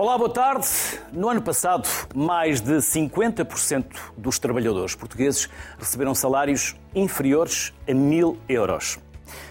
[0.00, 0.66] Olá, boa tarde.
[1.12, 3.84] No ano passado, mais de 50%
[4.16, 5.46] dos trabalhadores portugueses
[5.78, 8.98] receberam salários inferiores a mil euros.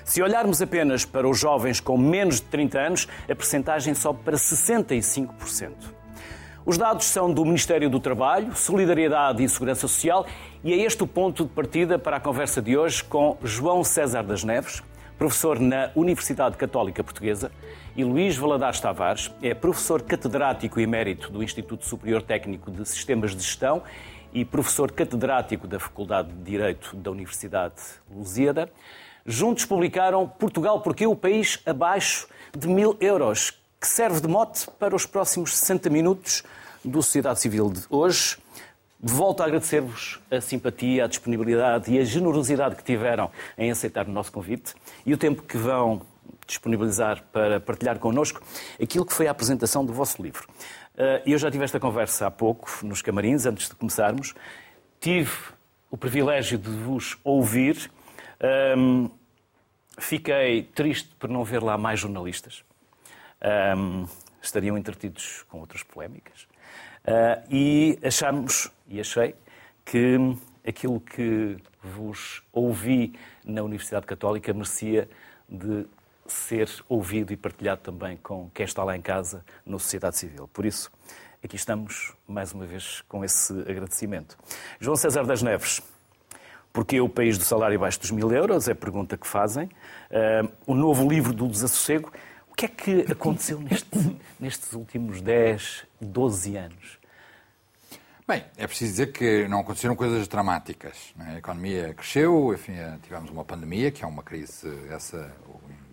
[0.03, 4.37] Se olharmos apenas para os jovens com menos de 30 anos, a percentagem sobe para
[4.37, 5.71] 65%.
[6.65, 10.25] Os dados são do Ministério do Trabalho, Solidariedade e Segurança Social
[10.63, 14.23] e é este o ponto de partida para a conversa de hoje com João César
[14.23, 14.81] das Neves,
[15.15, 17.51] professor na Universidade Católica Portuguesa,
[17.95, 23.41] e Luís Valadares Tavares, é professor catedrático emérito do Instituto Superior Técnico de Sistemas de
[23.41, 23.83] Gestão
[24.33, 27.75] e professor catedrático da Faculdade de Direito da Universidade
[28.09, 28.71] Lusíada.
[29.25, 34.95] Juntos publicaram Portugal porque o país abaixo de mil euros, que serve de mote para
[34.95, 36.43] os próximos 60 minutos
[36.83, 38.37] do Sociedade Civil de hoje.
[39.01, 44.11] Volto a agradecer-vos a simpatia, a disponibilidade e a generosidade que tiveram em aceitar o
[44.11, 44.73] nosso convite
[45.05, 46.01] e o tempo que vão
[46.49, 48.41] disponibilizar para partilhar connosco
[48.81, 50.47] aquilo que foi a apresentação do vosso livro.
[50.97, 54.33] Eh, eu já tive esta conversa há pouco, nos camarins, antes de começarmos.
[54.99, 55.31] Tive
[55.89, 57.89] o privilégio de vos ouvir.
[58.77, 59.09] Um,
[59.97, 62.65] fiquei triste por não ver lá mais jornalistas.
[63.77, 64.05] Um,
[64.41, 66.47] estariam entretidos com outras polémicas.
[67.05, 69.35] Uh, e achamos, e achei,
[69.85, 70.17] que
[70.67, 73.13] aquilo que vos ouvi
[73.45, 75.09] na Universidade Católica merecia
[75.47, 75.85] de
[76.33, 80.47] ser ouvido e partilhado também com quem está lá em casa, na sociedade civil.
[80.47, 80.91] Por isso,
[81.43, 84.37] aqui estamos, mais uma vez, com esse agradecimento.
[84.79, 85.81] João César das Neves,
[86.71, 88.67] porque o país do salário abaixo dos mil euros?
[88.67, 89.65] É a pergunta que fazem.
[89.65, 92.11] Uh, o novo livro do desassossego.
[92.49, 93.89] O que é que aconteceu neste,
[94.39, 96.99] nestes últimos 10, 12 anos?
[98.27, 101.15] Bem, é preciso dizer que não aconteceram coisas dramáticas.
[101.19, 101.23] É?
[101.31, 105.33] A economia cresceu, enfim, tivemos uma pandemia, que é uma crise essa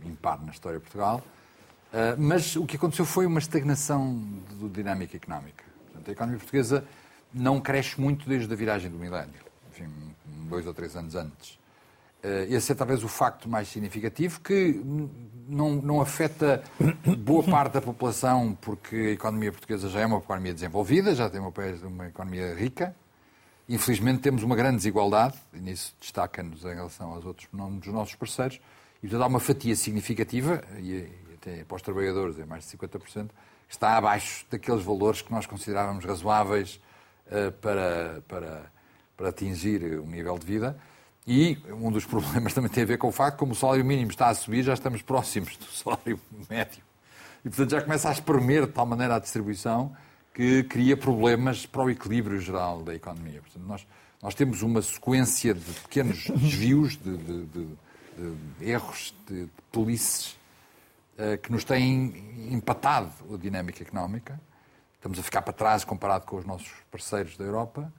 [0.05, 1.23] impar na história de Portugal,
[1.93, 4.23] uh, mas o que aconteceu foi uma estagnação
[4.61, 5.65] da dinâmica económica.
[5.87, 6.85] Portanto, a economia portuguesa
[7.33, 9.47] não cresce muito desde a viragem do milénio
[9.77, 9.91] enfim,
[10.49, 11.59] dois ou três anos antes.
[12.23, 14.81] Eh, esse é talvez o facto mais significativo que
[15.49, 16.63] não, não afeta
[17.19, 21.41] boa parte da população, porque a economia portuguesa já é uma economia desenvolvida, já tem
[21.41, 21.53] uma,
[21.85, 22.95] uma economia rica.
[23.69, 28.61] Infelizmente temos uma grande desigualdade, e nisso destaca-nos em relação aos outros dos nossos parceiros,
[29.03, 33.29] e portanto há uma fatia significativa, e até para os trabalhadores é mais de 50%,
[33.69, 36.81] que está abaixo daqueles valores que nós considerávamos razoáveis
[37.27, 38.77] uh, para, para
[39.17, 40.77] para atingir um nível de vida.
[41.27, 44.11] E um dos problemas também tem a ver com o facto, como o salário mínimo
[44.11, 46.85] está a subir, já estamos próximos do salário médio.
[47.45, 49.97] E, portanto, já começa a espremer de tal maneira a distribuição
[50.35, 53.41] que cria problemas para o equilíbrio geral da economia.
[53.41, 53.87] Portanto, nós,
[54.23, 57.69] nós temos uma sequência de pequenos desvios, de, de, de,
[58.61, 60.37] erros, de, polices,
[61.19, 64.41] uh, que nos têm empatado a dinâmica económica.
[64.95, 67.93] Estamos a ficar para trás comparado com os nossos parceiros da Europa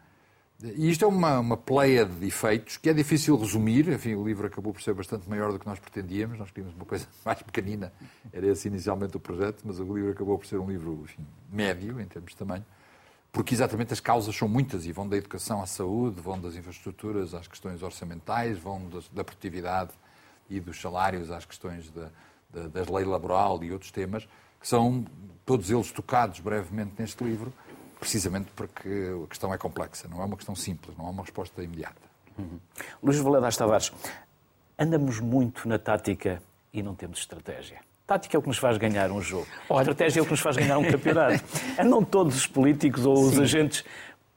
[0.60, 3.88] e isto é uma, uma pleia de efeitos que é difícil resumir.
[3.90, 6.40] Enfim, o livro acabou por ser bastante maior do que nós pretendíamos.
[6.40, 7.94] Nós queríamos uma coisa mais pequenina.
[8.34, 12.02] Era esse inicialmente o projeto, mas o livro acabou por ser um livro enfim, médio
[12.02, 12.66] em termos de tamanho.
[13.32, 17.36] Porque exatamente as causas são muitas e vão da educação à saúde, vão das infraestruturas
[17.36, 19.92] às questões orçamentais, vão da produtividade
[20.50, 22.10] e dos salários às questões da,
[22.50, 24.28] da, da lei laboral e outros temas,
[24.60, 25.06] que são
[25.46, 27.54] todos eles tocados brevemente neste livro
[28.00, 28.90] precisamente porque
[29.24, 31.96] a questão é complexa, não é uma questão simples, não há uma resposta imediata.
[32.38, 32.60] Uhum.
[33.02, 33.92] Luís Valadares Tavares,
[34.78, 36.42] andamos muito na tática
[36.72, 37.80] e não temos estratégia.
[38.06, 39.48] Tática é o que nos faz ganhar um jogo.
[39.70, 41.44] A estratégia é o que nos faz ganhar um campeonato.
[41.78, 43.42] Andam todos os políticos ou os sim.
[43.42, 43.84] agentes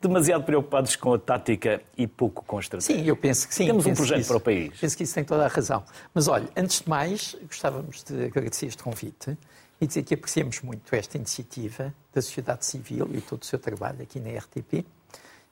[0.00, 2.97] demasiado preocupados com a tática e pouco com a estratégia.
[2.97, 3.66] Sim, eu penso que sim.
[3.66, 4.78] Temos um projeto para o país.
[4.78, 5.84] Penso que isso tem toda a razão.
[6.15, 9.37] Mas olha, antes de mais, gostávamos de agradecer este convite
[9.81, 14.03] e dizer que apreciamos muito esta iniciativa da sociedade civil e todo o seu trabalho
[14.03, 14.84] aqui na RTP.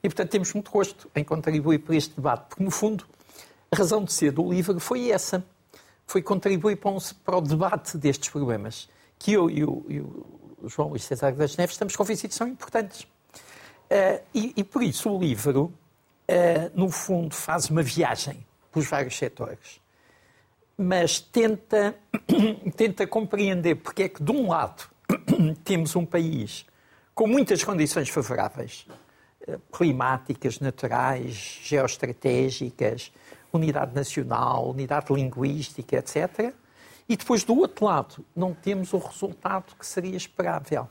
[0.01, 3.05] E, portanto, temos muito gosto em contribuir para este debate, porque, no fundo,
[3.71, 5.43] a razão de ser do livro foi essa.
[6.07, 10.67] Foi contribuir para, um, para o debate destes problemas, que eu e o, e o
[10.67, 13.05] João Luís César das Neves estamos convencidos que são importantes.
[13.89, 15.73] Uh, e, e, por isso o livro,
[16.29, 19.79] uh, no fundo, faz uma viagem pelos vários setores
[20.79, 21.93] mas tenta,
[22.77, 24.89] tenta compreender porque é que, de um lado,
[25.65, 26.65] temos um país
[27.13, 28.87] com muitas condições favoráveis,
[29.45, 33.11] eh, climáticas, naturais, geoestratégicas,
[33.51, 36.53] unidade nacional, unidade linguística, etc.
[37.09, 40.87] E depois, do outro lado, não temos o resultado que seria esperável.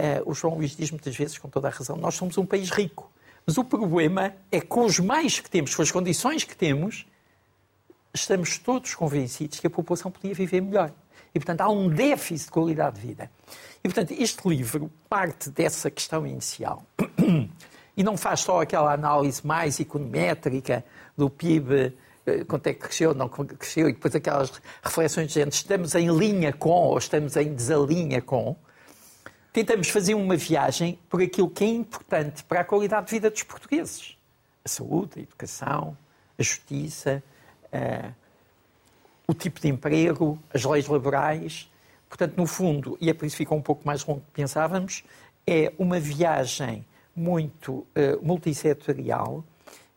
[0.00, 2.70] Uh, o João Luís diz muitas vezes, com toda a razão, nós somos um país
[2.70, 3.10] rico.
[3.46, 7.06] Mas o problema é que com os mais que temos, com as condições que temos,
[8.14, 10.90] estamos todos convencidos que a população podia viver melhor.
[11.34, 13.30] E, portanto, há um déficit de qualidade de vida.
[13.84, 16.82] E, portanto, este livro parte dessa questão inicial
[17.96, 20.84] e não faz só aquela análise mais econométrica
[21.16, 21.94] do PIB,
[22.26, 24.50] eh, quanto é que cresceu, não cresceu, e depois aquelas
[24.82, 28.56] reflexões de gente, estamos em linha com ou estamos em desalinha com.
[29.52, 33.42] Tentamos fazer uma viagem por aquilo que é importante para a qualidade de vida dos
[33.42, 34.16] portugueses.
[34.64, 35.96] A saúde, a educação,
[36.38, 37.22] a justiça,
[37.66, 38.14] uh,
[39.26, 41.70] o tipo de emprego, as leis laborais,
[42.10, 44.32] Portanto, no fundo, e é por isso que ficou um pouco mais longo do que
[44.32, 45.04] pensávamos,
[45.46, 47.86] é uma viagem muito uh,
[48.20, 49.44] multissetorial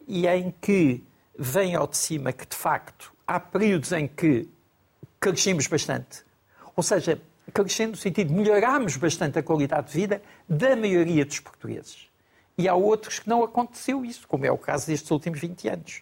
[0.08, 1.04] e em que
[1.38, 4.48] vem ao de cima que, de facto, há períodos em que
[5.20, 6.24] crescemos bastante.
[6.76, 7.20] Ou seja,
[7.54, 12.08] crescendo no sentido de melhorarmos bastante a qualidade de vida da maioria dos portugueses.
[12.58, 16.02] E há outros que não aconteceu isso, como é o caso destes últimos 20 anos.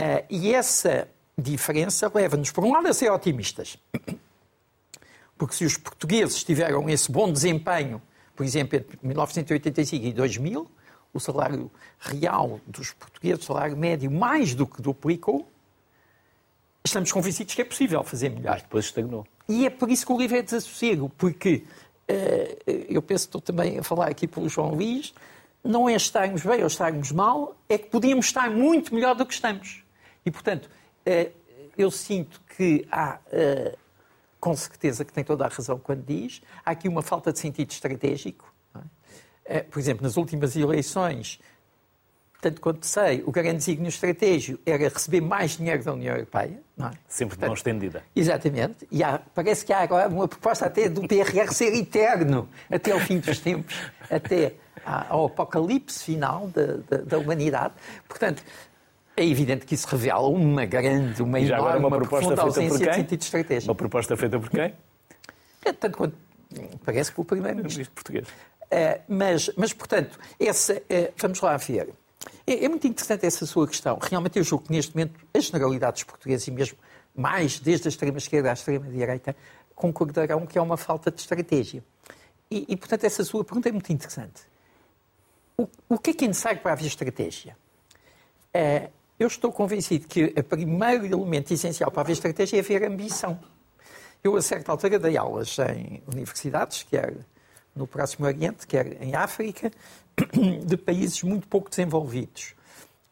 [0.00, 3.78] Uh, e essa diferença leva-nos, por um lado, a ser otimistas
[5.40, 8.02] porque se os portugueses tiveram esse bom desempenho,
[8.36, 10.70] por exemplo, entre 1985 e 2000,
[11.14, 15.50] o salário real dos portugueses, o salário médio, mais do que duplicou,
[16.84, 18.52] estamos convencidos que é possível fazer melhor.
[18.52, 19.26] Mas depois estagnou.
[19.50, 21.64] E é por isso que o livro é desassossego, porque
[22.08, 25.12] uh, eu penso estou também a falar aqui pelo João Luís,
[25.64, 29.34] não é estarmos bem ou estarmos mal, é que podíamos estar muito melhor do que
[29.34, 29.82] estamos.
[30.24, 31.32] E, portanto, uh,
[31.76, 33.76] eu sinto que há uh,
[34.38, 36.40] com certeza que tem toda a razão quando diz.
[36.64, 38.54] Há aqui uma falta de sentido estratégico.
[39.44, 41.40] É, por exemplo, nas últimas eleições,
[42.40, 46.60] tanto quanto sei, o grande signo estratégico era receber mais dinheiro da União Europeia.
[46.76, 46.92] Não é?
[47.06, 48.02] Sempre de mão estendida.
[48.16, 48.88] Exatamente.
[48.90, 53.00] E há, parece que há agora uma proposta até do PRR ser eterno, até ao
[53.00, 53.74] fim dos tempos,
[54.10, 54.54] até
[55.08, 57.74] ao apocalipse final da, da, da humanidade.
[58.08, 58.42] Portanto,
[59.16, 62.78] é evidente que isso revela uma grande, uma enorme, agora uma, uma proposta feita por
[62.78, 62.88] quem?
[62.88, 63.70] de sentido estratégico.
[63.70, 64.74] Uma proposta feita por quem?
[65.62, 66.16] É, tanto quanto
[66.84, 68.26] parece que o primeiro-ministro português.
[68.72, 71.90] Uh, mas, mas, portanto, essa, uh, vamos lá ver.
[72.46, 73.98] É, é, muito interessante essa sua questão.
[74.00, 76.78] Realmente, eu julgo que neste momento a generalidade dos portugueses, e mesmo
[77.14, 79.36] mais desde a extrema-esquerda à extrema-direita,
[79.74, 81.82] concordarão que é uma falta de estratégia.
[82.50, 84.42] E, e, portanto, essa sua pergunta é muito interessante.
[85.56, 87.56] O, o que é que é necessário para haver estratégia?
[88.54, 93.38] Uh, eu estou convencido que o primeiro elemento essencial para haver estratégia é haver ambição.
[94.22, 97.14] Eu, a certa altura, dei aulas em universidades, quer
[97.74, 99.70] no Próximo Oriente, quer em África,
[100.64, 102.54] de países muito pouco desenvolvidos.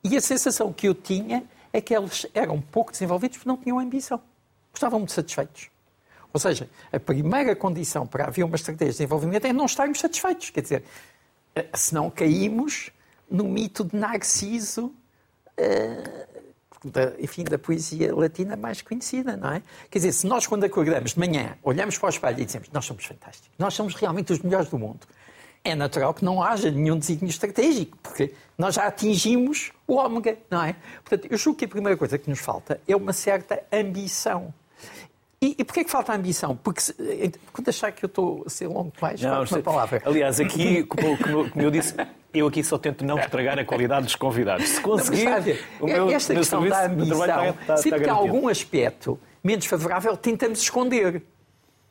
[0.02, 3.78] E a sensação que eu tinha é que eles eram pouco desenvolvidos porque não tinham
[3.78, 4.20] ambição.
[4.74, 5.70] Estavam muito satisfeitos.
[6.32, 10.50] Ou seja, a primeira condição para haver uma estratégia de desenvolvimento é não estarmos satisfeitos.
[10.50, 10.84] Quer dizer,
[11.54, 12.90] eh, senão caímos
[13.30, 14.94] no mito de Narciso
[16.84, 19.62] da, enfim, da poesia latina mais conhecida, não é?
[19.90, 22.84] Quer dizer, se nós quando acordamos de manhã olhamos para o espelho e dizemos nós
[22.84, 25.00] somos fantásticos, nós somos realmente os melhores do mundo,
[25.64, 30.62] é natural que não haja nenhum desígnio estratégico, porque nós já atingimos o ômega, não
[30.62, 30.76] é?
[31.04, 34.52] Portanto, eu julgo que a primeira coisa que nos falta é uma certa ambição.
[35.40, 36.56] E, e porquê que falta ambição?
[36.56, 36.94] Porque se,
[37.52, 40.02] quando achar que eu estou a ser longo demais, não, uma palavra.
[40.04, 41.16] Aliás, aqui, como,
[41.50, 41.94] como eu disse,
[42.38, 44.68] eu aqui só tento não estragar a qualidade dos convidados.
[44.68, 45.38] Se conseguir, não,
[45.80, 49.18] o meu, esta meu questão serviço, da ambição, está, está, sempre que há algum aspecto
[49.42, 51.22] menos favorável, tentamos esconder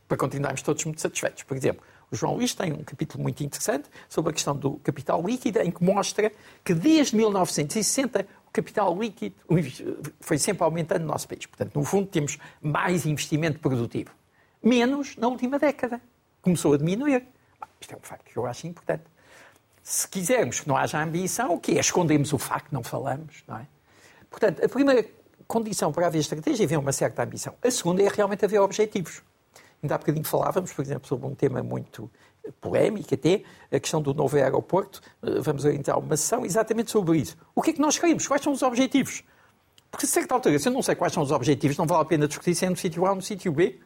[0.07, 1.43] para continuarmos todos muito satisfeitos.
[1.43, 5.21] Por exemplo, o João Luís tem um capítulo muito interessante sobre a questão do capital
[5.21, 6.31] líquido, em que mostra
[6.63, 9.35] que desde 1960 o capital líquido
[10.21, 11.45] foi sempre aumentando no nosso país.
[11.45, 14.11] Portanto, no fundo, temos mais investimento produtivo.
[14.63, 16.01] Menos na última década.
[16.41, 17.25] Começou a diminuir.
[17.79, 19.03] Isto é um facto que eu acho importante.
[19.89, 21.79] Se quisermos que não haja ambição, o que é?
[21.79, 23.65] Escondemos o facto, não falamos, não é?
[24.29, 25.05] Portanto, a primeira
[25.47, 27.53] condição para haver estratégia é haver uma certa ambição.
[27.63, 29.23] A segunda é realmente haver objetivos.
[29.81, 32.11] Ainda há bocadinho falávamos, por exemplo, sobre um tema muito
[32.59, 35.01] polémico até, a questão do novo aeroporto.
[35.23, 37.37] Eh, vamos orientar uma sessão exatamente sobre isso.
[37.55, 38.27] O que é que nós queremos?
[38.27, 39.23] Quais são os objetivos?
[39.89, 42.05] Porque, a certa altura, se eu não sei quais são os objetivos, não vale a
[42.05, 43.79] pena discutir se é no sítio A ou no sítio B.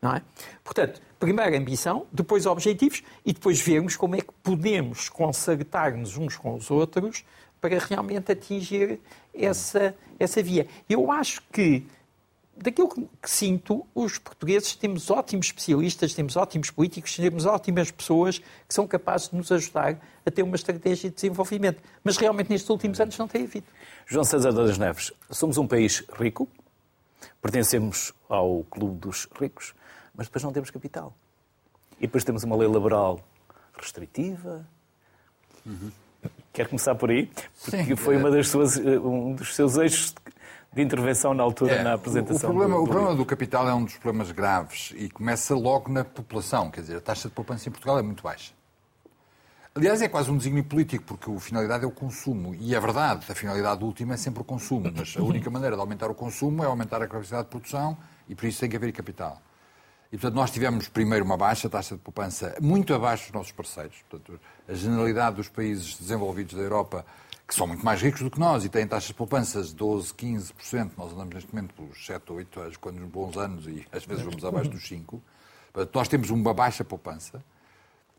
[0.00, 0.22] Não é?
[0.62, 6.54] Portanto, primeiro ambição, depois objetivos e depois vermos como é que podemos concertar-nos uns com
[6.54, 7.24] os outros
[7.60, 9.00] para realmente atingir
[9.34, 10.68] essa, essa via.
[10.88, 11.84] Eu acho que,
[12.56, 18.74] daquilo que sinto, os portugueses temos ótimos especialistas, temos ótimos políticos, temos ótimas pessoas que
[18.74, 21.82] são capazes de nos ajudar a ter uma estratégia de desenvolvimento.
[22.04, 23.66] Mas realmente nestes últimos anos não tem havido.
[24.06, 26.48] João César das Neves, somos um país rico,
[27.42, 29.74] pertencemos ao clube dos ricos,
[30.18, 31.14] mas depois não temos capital.
[31.98, 33.20] E depois temos uma lei laboral
[33.72, 34.66] restritiva.
[35.64, 35.92] Uhum.
[36.52, 37.30] Quer começar por aí?
[37.64, 37.96] Porque Sim.
[37.96, 40.12] foi uma das suas, um dos seus eixos
[40.72, 42.50] de intervenção na altura, é, na apresentação.
[42.50, 45.54] O problema, do, do o problema do capital é um dos problemas graves e começa
[45.54, 46.68] logo na população.
[46.68, 48.52] Quer dizer, a taxa de poupança em Portugal é muito baixa.
[49.72, 52.56] Aliás, é quase um desígnio político, porque a finalidade é o consumo.
[52.56, 54.92] E é verdade, a finalidade última é sempre o consumo.
[54.92, 57.96] Mas a única maneira de aumentar o consumo é aumentar a capacidade de produção
[58.28, 59.40] e por isso tem que haver capital.
[60.10, 63.96] E, portanto, nós tivemos primeiro uma baixa taxa de poupança, muito abaixo dos nossos parceiros.
[64.08, 67.04] Portanto, a generalidade dos países desenvolvidos da Europa,
[67.46, 70.14] que são muito mais ricos do que nós e têm taxas de poupanças de 12,
[70.14, 74.04] 15%, nós andamos neste momento pelos 7 ou 8, quando nos bons anos, e às
[74.06, 75.20] vezes vamos abaixo dos 5%.
[75.72, 77.44] Portanto, nós temos uma baixa poupança.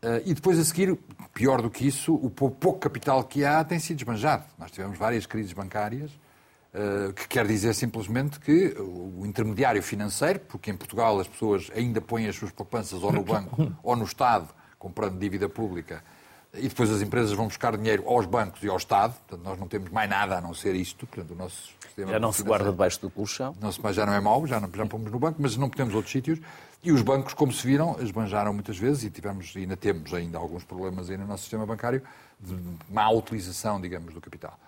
[0.02, 0.96] Uh, e depois a seguir,
[1.34, 4.44] pior do que isso, o pouco capital que há tem sido esbanjado.
[4.56, 6.10] Nós tivemos várias crises bancárias,
[6.74, 12.00] uh, que quer dizer simplesmente que o intermediário financeiro, porque em Portugal as pessoas ainda
[12.00, 14.48] põem as suas poupanças ou no banco ou no Estado,
[14.78, 16.02] comprando dívida pública,
[16.54, 19.68] e depois as empresas vão buscar dinheiro aos bancos e ao Estado, portanto nós não
[19.68, 22.10] temos mais nada a não ser isto, portanto o nosso sistema...
[22.10, 23.54] Já não se guarda debaixo do colchão.
[23.60, 26.10] Não, já não é mau, já, não, já pomos no banco, mas não podemos outros
[26.10, 26.40] sítios.
[26.82, 30.64] E os bancos, como se viram, esbanjaram muitas vezes e tivemos, ainda temos ainda alguns
[30.64, 32.02] problemas aí no nosso sistema bancário
[32.40, 32.56] de
[32.88, 34.58] má utilização, digamos, do capital.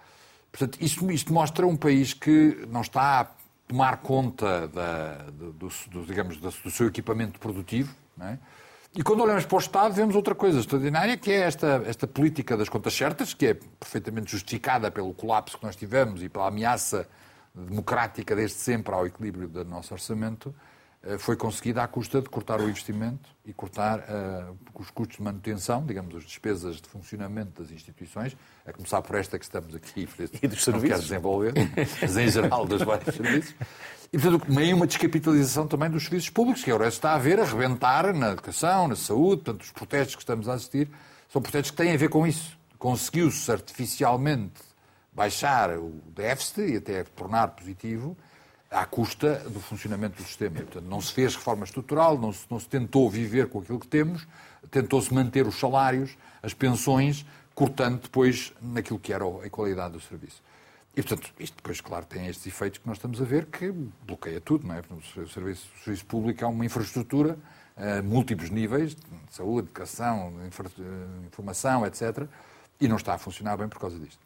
[0.52, 3.26] Portanto, isto, isto mostra um país que não está a
[3.66, 8.38] tomar conta da, do, do, digamos, do seu equipamento produtivo, é?
[8.94, 12.58] E quando olhamos para o Estado, vemos outra coisa extraordinária, que é esta, esta política
[12.58, 17.08] das contas certas, que é perfeitamente justificada pelo colapso que nós tivemos e pela ameaça
[17.54, 20.54] democrática desde sempre ao equilíbrio do nosso orçamento,
[21.18, 25.84] foi conseguida à custa de cortar o investimento e cortar uh, os custos de manutenção,
[25.84, 30.08] digamos, as despesas de funcionamento das instituições, a começar por esta que estamos aqui
[30.40, 30.88] e dos serviços.
[30.88, 31.54] quero desenvolver,
[32.00, 33.54] mas em geral dos vários serviços.
[34.12, 37.44] E, portanto, meio uma descapitalização também dos serviços públicos, que agora está a ver a
[37.44, 40.88] rebentar na educação, na saúde, portanto, os protestos que estamos a assistir
[41.28, 42.56] são protestos que têm a ver com isso.
[42.78, 44.60] Conseguiu-se artificialmente
[45.12, 48.16] baixar o déficit e até tornar positivo,
[48.72, 50.56] à custa do funcionamento do sistema.
[50.56, 53.86] Portanto, não se fez reforma estrutural, não se, não se tentou viver com aquilo que
[53.86, 54.26] temos,
[54.70, 57.24] tentou-se manter os salários, as pensões,
[57.54, 60.42] cortando depois naquilo que era a qualidade do serviço.
[60.96, 63.70] E, portanto, isto depois, claro, tem estes efeitos que nós estamos a ver que
[64.06, 64.82] bloqueia tudo, não é?
[64.90, 67.38] O serviço, o serviço público é uma infraestrutura
[67.76, 70.34] a múltiplos níveis, de saúde, educação,
[71.26, 72.26] informação, etc.,
[72.80, 74.20] e não está a funcionar bem por causa disto.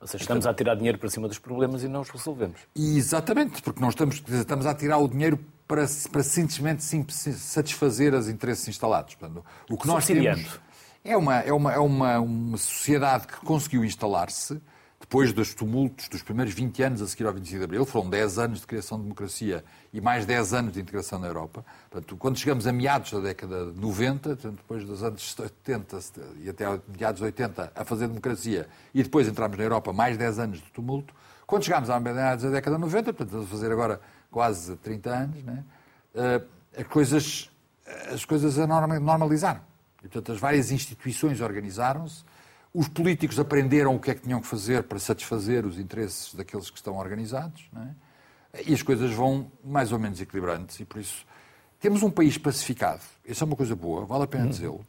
[0.00, 2.60] Ou seja, estamos a tirar dinheiro para cima dos problemas e não os resolvemos.
[2.74, 8.68] Exatamente, porque não estamos, estamos a tirar o dinheiro para, para simplesmente satisfazer os interesses
[8.68, 9.14] instalados.
[9.14, 10.60] Portanto, o que nós temos
[11.02, 14.60] é uma, é uma, é uma, uma sociedade que conseguiu instalar-se
[15.08, 18.38] depois dos tumultos dos primeiros 20 anos a seguir ao 25 de Abril, foram 10
[18.40, 21.64] anos de criação de democracia e mais 10 anos de integração na Europa.
[21.88, 25.98] Portanto, quando chegamos a meados da década de 90, portanto, depois dos anos 70
[26.40, 26.64] e até
[26.98, 30.70] meados de 80 a fazer democracia e depois entramos na Europa, mais 10 anos de
[30.72, 31.14] tumulto,
[31.46, 35.10] quando chegámos a meados da década de 90, portanto, estamos a fazer agora quase 30
[35.10, 35.64] anos, né,
[36.76, 37.48] as coisas,
[38.12, 39.60] as coisas normalizaram.
[39.98, 42.24] E, portanto, as várias instituições organizaram-se,
[42.76, 46.68] os políticos aprenderam o que é que tinham que fazer para satisfazer os interesses daqueles
[46.68, 47.70] que estão organizados,
[48.54, 48.62] é?
[48.66, 51.24] e as coisas vão mais ou menos equilibrantes, e por isso
[51.80, 53.00] temos um país pacificado.
[53.24, 54.50] Isso é uma coisa boa, vale a pena uhum.
[54.50, 54.86] dizê-lo.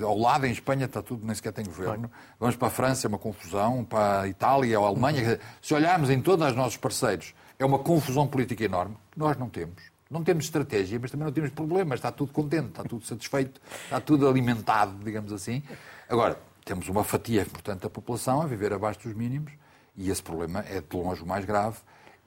[0.00, 2.10] Ao lado, em Espanha, está tudo, nem sequer tem governo.
[2.40, 3.84] Vamos para a França, é uma confusão.
[3.84, 5.32] Para a Itália, a Alemanha.
[5.32, 5.38] Uhum.
[5.60, 8.96] Se olharmos em todos os nossos parceiros, é uma confusão política enorme.
[9.14, 9.82] Nós não temos.
[10.10, 11.98] Não temos estratégia, mas também não temos problemas.
[11.98, 15.62] Está tudo contente, está tudo satisfeito, está tudo alimentado, digamos assim.
[16.08, 19.52] Agora, temos uma fatia importante da população a viver abaixo dos mínimos
[19.96, 21.78] e esse problema é de longe o mais grave.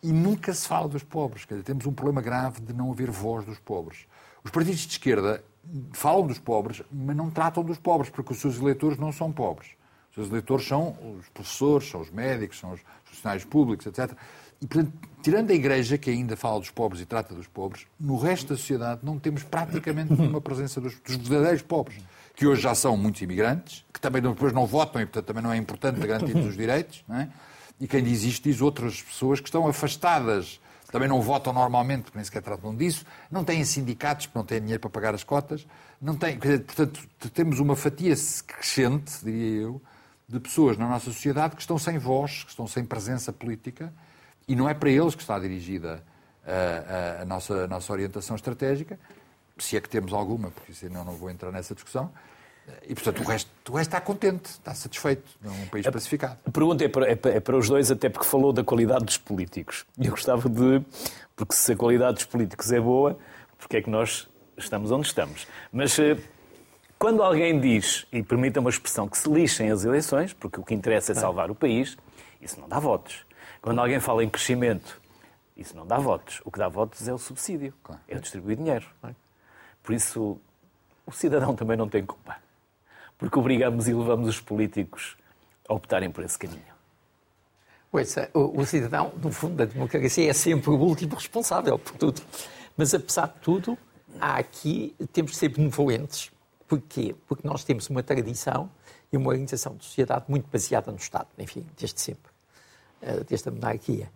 [0.01, 1.43] E nunca se fala dos pobres.
[1.43, 4.05] Quer dizer, temos um problema grave de não haver voz dos pobres.
[4.43, 5.43] Os partidos de esquerda
[5.91, 9.71] falam dos pobres, mas não tratam dos pobres, porque os seus eleitores não são pobres.
[10.09, 14.15] Os seus eleitores são os professores, são os médicos, são os funcionários públicos, etc.
[14.61, 18.17] E, portanto, tirando a Igreja, que ainda fala dos pobres e trata dos pobres, no
[18.17, 21.97] resto da sociedade não temos praticamente nenhuma presença dos, dos verdadeiros pobres
[22.37, 25.51] que hoje já são muitos imigrantes, que também depois não votam e, portanto, também não
[25.51, 27.27] é importante garantir os direitos, é?
[27.79, 32.17] e quem diz isto diz outras pessoas que estão afastadas, também não votam normalmente, porque
[32.19, 35.65] nem sequer tratam disso, não têm sindicatos, porque não têm dinheiro para pagar as cotas,
[35.99, 38.13] não têm, portanto, temos uma fatia
[38.45, 39.81] crescente, diria eu,
[40.29, 43.91] de pessoas na nossa sociedade que estão sem voz, que estão sem presença política,
[44.47, 46.03] e não é para eles que está dirigida
[46.45, 48.99] a, a, a nossa, a nossa orientação estratégica,
[49.59, 52.11] se é que temos alguma, porque senão não vou entrar nessa discussão.
[52.87, 55.23] E, portanto, o resto, o resto está contente, está satisfeito.
[55.43, 56.37] É um país pacificado.
[56.45, 59.05] A pergunta é para, é, para, é para, os dois, até porque falou da qualidade
[59.05, 59.85] dos políticos.
[59.97, 60.83] E eu gostava de.
[61.35, 63.17] Porque se a qualidade dos políticos é boa,
[63.57, 65.47] porque é que nós estamos onde estamos?
[65.71, 66.17] Mas eh,
[66.97, 70.73] quando alguém diz, e permita uma expressão, que se lixem as eleições, porque o que
[70.73, 71.95] interessa é salvar o país,
[72.41, 73.25] isso não dá votos.
[73.61, 75.01] Quando alguém fala em crescimento
[75.55, 76.41] Isso não dá votos.
[76.45, 77.73] O que dá votos é o subsídio,
[78.07, 78.85] é distribuir dinheiro.
[79.87, 80.37] Por isso,
[81.05, 82.35] o cidadão também não tem culpa.
[83.17, 85.15] Porque obrigamos e levamos os políticos
[85.65, 86.75] a optarem por esse caminho.
[87.89, 92.21] Ouça, o, o cidadão, no fundo, da democracia é sempre o último responsável por tudo.
[92.75, 93.77] Mas, apesar de tudo,
[94.19, 96.33] há aqui, temos de ser benevolentes.
[96.67, 97.15] Porquê?
[97.25, 98.69] Porque nós temos uma tradição
[99.09, 102.29] e uma organização de sociedade muito baseada no Estado, enfim, desde sempre,
[103.01, 104.11] eh, desde a monarquia.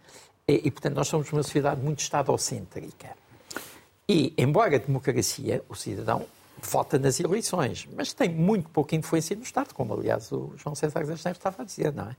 [0.46, 3.16] E, portanto, nós somos uma sociedade muito estadocêntrica.
[4.12, 6.25] E, embora a democracia, o cidadão
[6.62, 11.00] vota nas eleições, mas tem muito pouca influência no Estado, como, aliás, o João César
[11.06, 12.15] Neves estava a dizer, não é?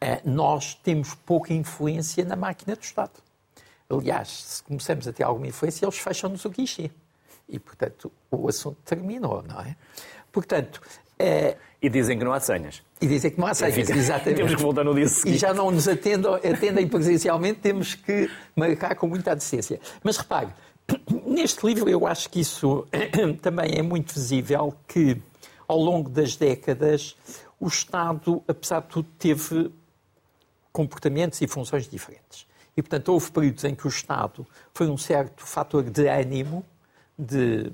[0.00, 3.12] Eh, nós temos pouca influência na máquina do Estado.
[3.88, 6.90] Aliás, se começamos a ter alguma influência, eles fecham-nos o guichê.
[7.48, 9.76] E, portanto, o assunto terminou, não é?
[10.32, 10.80] Portanto,
[11.18, 12.82] eh, E dizem que não há senhas.
[13.00, 14.36] e dizer que não há senhas, Fica- exatamente.
[14.38, 15.38] Temos que voltar no dia E seguinte.
[15.38, 19.78] já não nos atendam, atendem presencialmente, temos que marcar com muita decência.
[20.02, 20.48] Mas repare,
[21.26, 22.86] neste livro eu acho que isso
[23.40, 25.20] também é muito visível que,
[25.66, 27.16] ao longo das décadas,
[27.58, 29.70] o Estado, apesar de tudo, teve
[30.72, 32.46] comportamentos e funções diferentes.
[32.76, 36.64] E, portanto, houve períodos em que o Estado foi um certo fator de ânimo,
[37.18, 37.70] de,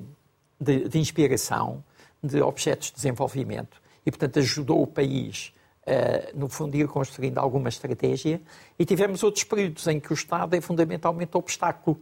[0.60, 1.82] de, de inspiração,
[2.22, 3.80] de objetos de desenvolvimento.
[4.04, 5.52] E, portanto, ajudou o país,
[5.86, 8.40] a, no fundo, ir construindo alguma estratégia.
[8.78, 11.98] E tivemos outros períodos em que o Estado é fundamentalmente obstáculo.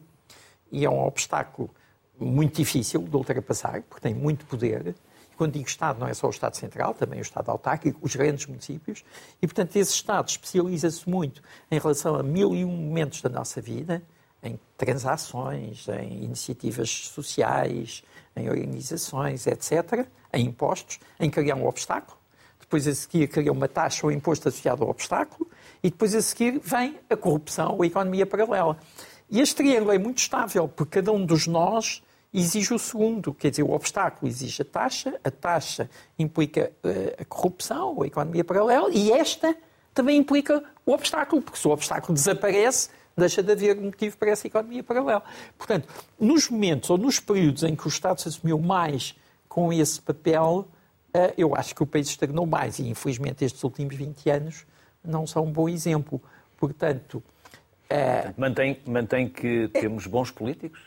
[0.70, 1.70] E é um obstáculo
[2.18, 4.94] muito difícil de ultrapassar, porque tem muito poder.
[5.32, 8.16] E quando digo Estado, não é só o Estado Central, também o Estado autárquico, os
[8.16, 9.04] grandes municípios.
[9.40, 13.60] E, portanto, esse Estado especializa-se muito em relação a mil e um momentos da nossa
[13.60, 14.02] vida,
[14.42, 18.02] em transações, em iniciativas sociais,
[18.36, 22.16] em organizações, etc., em impostos, em criar um obstáculo.
[22.60, 25.48] Depois a seguir cria uma taxa ou imposto associado ao obstáculo
[25.82, 28.76] e depois a seguir vem a corrupção a economia paralela.
[29.30, 33.34] E este triângulo é muito estável, porque cada um dos nós exige o segundo.
[33.34, 38.44] Quer dizer, o obstáculo exige a taxa, a taxa implica eh, a corrupção a economia
[38.44, 39.56] paralela e esta
[39.94, 44.46] também implica o obstáculo, porque se o obstáculo desaparece, deixa de haver motivo para essa
[44.46, 45.22] economia paralela.
[45.56, 45.88] Portanto,
[46.20, 49.16] nos momentos ou nos períodos em que o Estado se assumiu mais
[49.48, 50.68] com esse papel,
[51.14, 54.66] eh, eu acho que o país estagnou mais e, infelizmente, estes últimos 20 anos
[55.02, 56.20] não são um bom exemplo.
[56.58, 57.22] Portanto,
[57.90, 60.80] eh, Mantém, mantém que temos bons políticos?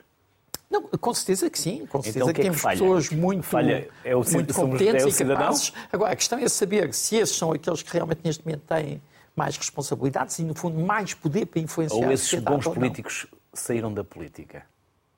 [0.70, 2.78] não, com certeza que sim, com certeza Então, que é que temos falha?
[2.80, 5.74] pessoas muito, Falha é o muito somos- competentes é o e capazes.
[5.92, 9.02] Agora, a questão é saber se esses são aqueles que realmente neste momento têm
[9.36, 13.92] mais responsabilidades e, no fundo, mais poder para influenciar Ou esses bons ou políticos saíram
[13.94, 14.64] da política?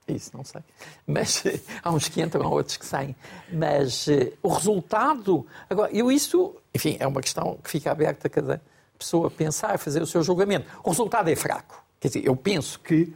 [0.08, 0.62] Isso, não sei.
[1.08, 1.44] Mas
[1.84, 3.16] há uns que entram, há outros que saem.
[3.52, 5.46] Mas eh, o resultado.
[5.70, 8.62] Agora, eu isso, enfim, é uma questão que fica aberta a cada
[9.02, 10.68] pessoa pensar, fazer o seu julgamento.
[10.84, 11.84] O resultado é fraco.
[12.00, 13.14] Quer dizer, eu penso que,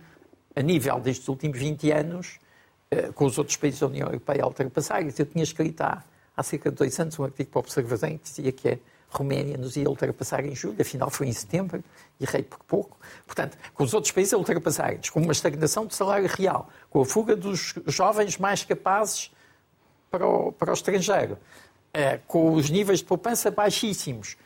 [0.55, 2.39] a nível destes últimos 20 anos,
[2.89, 6.03] eh, com os outros países da União Europeia a ultrapassar, eu tinha escrito há,
[6.35, 8.77] há cerca de dois anos um artigo para o Observador que dizia que a
[9.09, 11.83] Roménia nos ia ultrapassar em julho, afinal foi em setembro,
[12.19, 12.97] errei por pouco.
[13.25, 17.05] Portanto, com os outros países a ultrapassarem-nos, com uma estagnação do salário real, com a
[17.05, 19.31] fuga dos jovens mais capazes
[20.11, 21.37] para o, para o estrangeiro,
[21.93, 24.37] eh, com os níveis de poupança baixíssimos,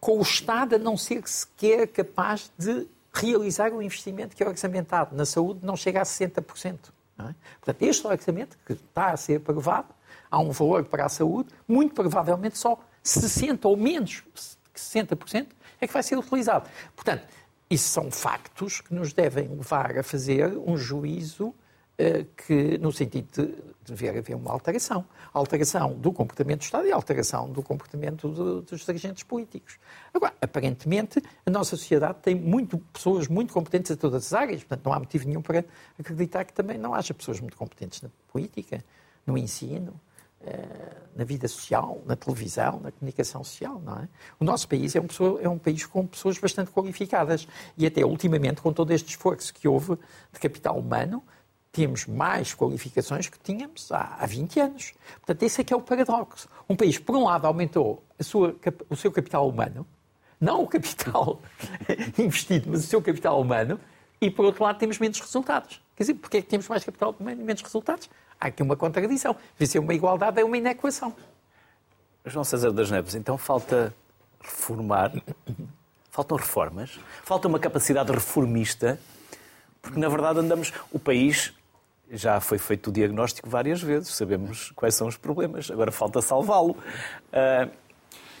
[0.00, 5.16] com o Estado a não ser sequer capaz de realizar o investimento que é orçamentado
[5.16, 6.76] na saúde, não chega a 60%.
[7.16, 7.34] Não é?
[7.60, 9.88] Portanto, este orçamento que está a ser aprovado,
[10.30, 14.22] há um valor para a saúde, muito provavelmente só 60% ou menos
[14.72, 15.46] que 60%
[15.80, 16.68] é que vai ser utilizado.
[16.94, 17.26] Portanto,
[17.70, 21.54] isso são factos que nos devem levar a fazer um juízo
[21.98, 23.54] eh, que, no sentido de
[23.86, 25.04] dever haver uma alteração.
[25.32, 29.78] Alteração do comportamento do Estado e alteração do comportamento do- dos dirigentes políticos.
[30.12, 34.84] Agora, aparentemente, a nossa sociedade tem muito, pessoas muito competentes em todas as áreas, portanto,
[34.86, 35.64] não há motivo nenhum para
[35.98, 38.84] acreditar que também não haja pessoas muito competentes na política,
[39.26, 39.98] no ensino,
[40.44, 44.08] eh, na vida social, na televisão, na comunicação social, não é?
[44.38, 48.04] O nosso país é um, pessoa- é um país com pessoas bastante qualificadas e até
[48.04, 49.96] ultimamente, com todo este esforço que houve
[50.32, 51.22] de capital humano,
[51.76, 54.94] temos mais qualificações que tínhamos há, há 20 anos.
[55.16, 56.48] Portanto, esse é que é o paradoxo.
[56.66, 58.56] Um país, por um lado, aumentou sua
[58.88, 59.86] o seu capital humano,
[60.40, 61.38] não o capital
[62.18, 63.78] investido, mas o seu capital humano,
[64.18, 65.82] e por outro lado temos menos resultados.
[65.94, 68.08] Quer dizer, porque é que temos mais capital humano e menos resultados?
[68.40, 69.36] Há aqui uma contradição.
[69.52, 71.14] Devia ser uma igualdade, é uma inequação.
[72.24, 73.94] João César das Neves, então falta
[74.40, 75.12] reformar,
[76.10, 78.98] faltam reformas, falta uma capacidade reformista,
[79.82, 80.72] porque na verdade andamos.
[80.90, 81.52] O país
[82.10, 86.76] já foi feito o diagnóstico várias vezes, sabemos quais são os problemas, agora falta salvá-lo.
[87.32, 87.68] Ah,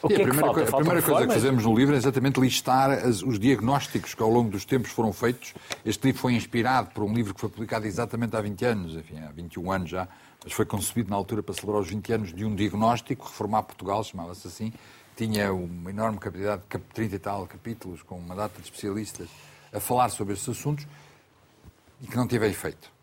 [0.02, 0.60] O que a é que primeira, falta?
[0.70, 4.22] co- a primeira coisa que fazemos no livro é exatamente listar as- os diagnósticos que
[4.22, 5.52] ao longo dos tempos foram feitos.
[5.84, 9.18] Este livro foi inspirado por um livro que foi publicado exatamente há 20 anos, enfim,
[9.20, 10.06] há 21 anos já,
[10.44, 14.04] mas foi concebido na altura para celebrar os 20 anos de um diagnóstico, Reformar Portugal,
[14.04, 14.72] chamava-se assim.
[15.16, 19.28] Tinha uma enorme capacidade de cap- 30 e tal capítulos, com uma data de especialistas
[19.72, 20.86] a falar sobre esses assuntos
[22.02, 22.94] e que não teve efeito.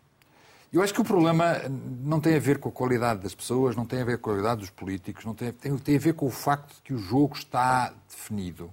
[0.74, 1.56] Eu acho que o problema
[2.02, 4.32] não tem a ver com a qualidade das pessoas, não tem a ver com a
[4.32, 6.98] qualidade dos políticos, não tem, tem, tem a ver com o facto de que o
[6.98, 8.68] jogo está definido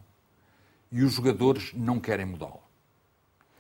[0.92, 2.60] e os jogadores não querem mudá-lo.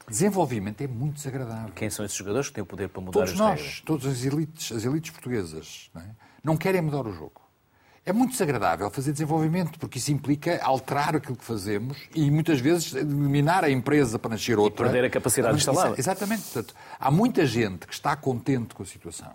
[0.10, 1.72] Desenvolvimento é muito desagradável.
[1.76, 3.82] Quem são esses jogadores que têm o poder para mudar Todos as nós, regras?
[3.82, 6.16] todas as elites, as elites portuguesas, não, é?
[6.44, 7.41] não querem mudar o jogo.
[8.04, 12.96] É muito desagradável fazer desenvolvimento, porque isso implica alterar aquilo que fazemos e muitas vezes
[12.96, 14.86] eliminar a empresa para nascer outra.
[14.86, 15.96] perder a capacidade instalada.
[15.98, 16.42] Exatamente.
[16.44, 19.32] Portanto, há muita gente que está contente com a situação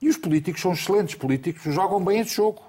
[0.00, 2.62] e os políticos são excelentes políticos, jogam bem esse jogo.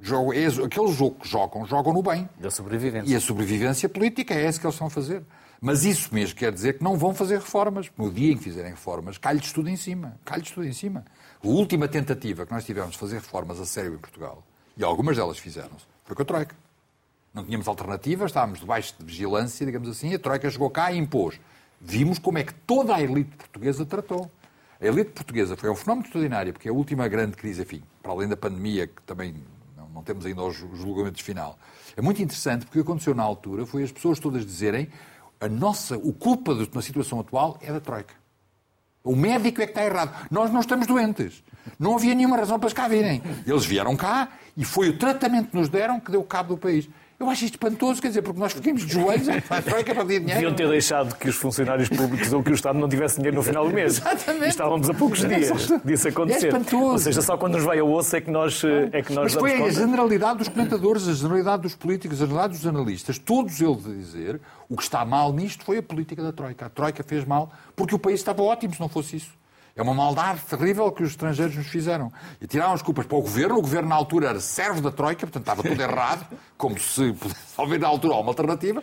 [0.00, 2.28] Jogo, é, aquele jogo que jogam, jogam no bem.
[2.38, 3.12] Da sobrevivência.
[3.12, 5.22] E a sobrevivência política é essa que eles estão a fazer.
[5.60, 7.90] Mas isso mesmo quer dizer que não vão fazer reformas.
[7.98, 10.18] No dia em que fizerem reformas, cai-lhes tudo em cima.
[10.24, 11.04] Cai-lhes tudo em cima.
[11.42, 14.46] A última tentativa que nós tivemos de fazer reformas a sério em Portugal,
[14.78, 16.56] e algumas delas fizeram-se, foi com a Troika.
[17.34, 21.38] Não tínhamos alternativas, estávamos debaixo de vigilância, digamos assim, a Troika chegou cá e impôs.
[21.80, 24.30] Vimos como é que toda a elite portuguesa tratou.
[24.80, 28.12] A elite portuguesa foi um fenómeno extraordinário, porque é a última grande crise, enfim, para
[28.12, 29.34] além da pandemia, que também
[29.76, 31.58] não, não temos ainda os julgamentos final,
[31.98, 34.88] é muito interessante porque o que aconteceu na altura foi as pessoas todas dizerem
[35.40, 38.14] a nossa, o culpa uma situação atual é da Troika.
[39.02, 40.26] O médico é que está errado.
[40.30, 41.42] Nós não estamos doentes.
[41.78, 43.22] Não havia nenhuma razão para eles cá virem.
[43.46, 46.88] Eles vieram cá e foi o tratamento que nos deram que deu cabo do país.
[47.20, 50.20] Eu acho isto espantoso, quer dizer, porque nós ficamos de joelhos a Troika para pedir
[50.20, 50.40] dinheiro.
[50.40, 53.42] Deviam ter deixado que os funcionários públicos ou que o Estado não tivesse dinheiro no
[53.42, 53.98] final do mês.
[53.98, 54.44] Exatamente.
[54.44, 56.46] E estávamos a poucos dias disso acontecer.
[56.46, 56.92] É espantoso.
[56.92, 59.34] Ou seja, só quando nos vai a osso é que nós, eh, é que nós
[59.34, 63.60] Mas foi a generalidade dos comentadores, a generalidade dos políticos, a generalidade dos analistas, todos
[63.60, 66.66] eles a dizer o que está mal nisto foi a política da Troika.
[66.66, 69.37] A Troika fez mal porque o país estava ótimo se não fosse isso.
[69.78, 72.12] É uma maldade terrível que os estrangeiros nos fizeram.
[72.40, 73.58] E tiraram as culpas para o governo.
[73.58, 76.26] O governo, na altura, era servo da Troika, portanto estava tudo errado,
[76.58, 78.82] como se pudesse haver, na altura, uma alternativa.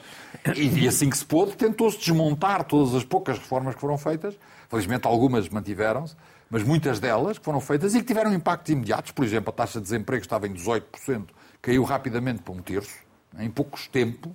[0.56, 4.40] E, e assim que se pôde, tentou-se desmontar todas as poucas reformas que foram feitas.
[4.70, 6.16] Felizmente, algumas mantiveram-se,
[6.50, 9.12] mas muitas delas que foram feitas e que tiveram impactos imediatos.
[9.12, 11.26] Por exemplo, a taxa de desemprego estava em 18%,
[11.62, 13.00] caiu rapidamente para um terço,
[13.38, 14.34] em poucos tempo.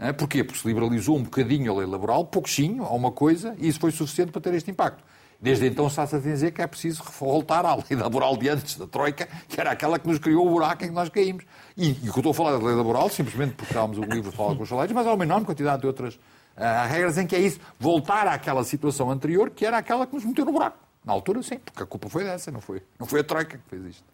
[0.00, 0.12] Hein?
[0.14, 0.42] Porquê?
[0.42, 3.92] Porque se liberalizou um bocadinho a lei laboral, pouquinho, a uma coisa, e isso foi
[3.92, 5.04] suficiente para ter este impacto.
[5.42, 8.86] Desde então está-se a dizer que é preciso voltar à lei laboral de antes da
[8.86, 11.44] Troika, que era aquela que nos criou o buraco em que nós caímos.
[11.76, 14.02] E, e o que eu estou a falar da lei laboral, simplesmente porque estávamos o
[14.02, 16.20] livro fala com os salários, mas há uma enorme quantidade de outras
[16.56, 20.24] ah, regras em que é isso, voltar àquela situação anterior, que era aquela que nos
[20.26, 20.76] meteu no buraco.
[21.02, 23.70] Na altura, sim, porque a culpa foi dessa, não foi, não foi a Troika que
[23.70, 24.04] fez isto.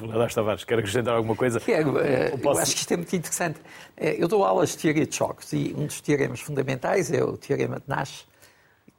[0.00, 1.58] Valadares Tavares, quer acrescentar alguma coisa?
[1.58, 3.58] Quero, eh, Ou eu posso- acho que isto é muito interessante.
[3.96, 7.36] Eh, Eu dou aulas de teoria de choques e um dos teoremas fundamentais é o
[7.38, 8.24] teorema de Nash,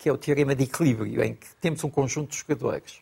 [0.04, 3.00] que é o teorema de equilíbrio, em que temos um conjunto de jogadores.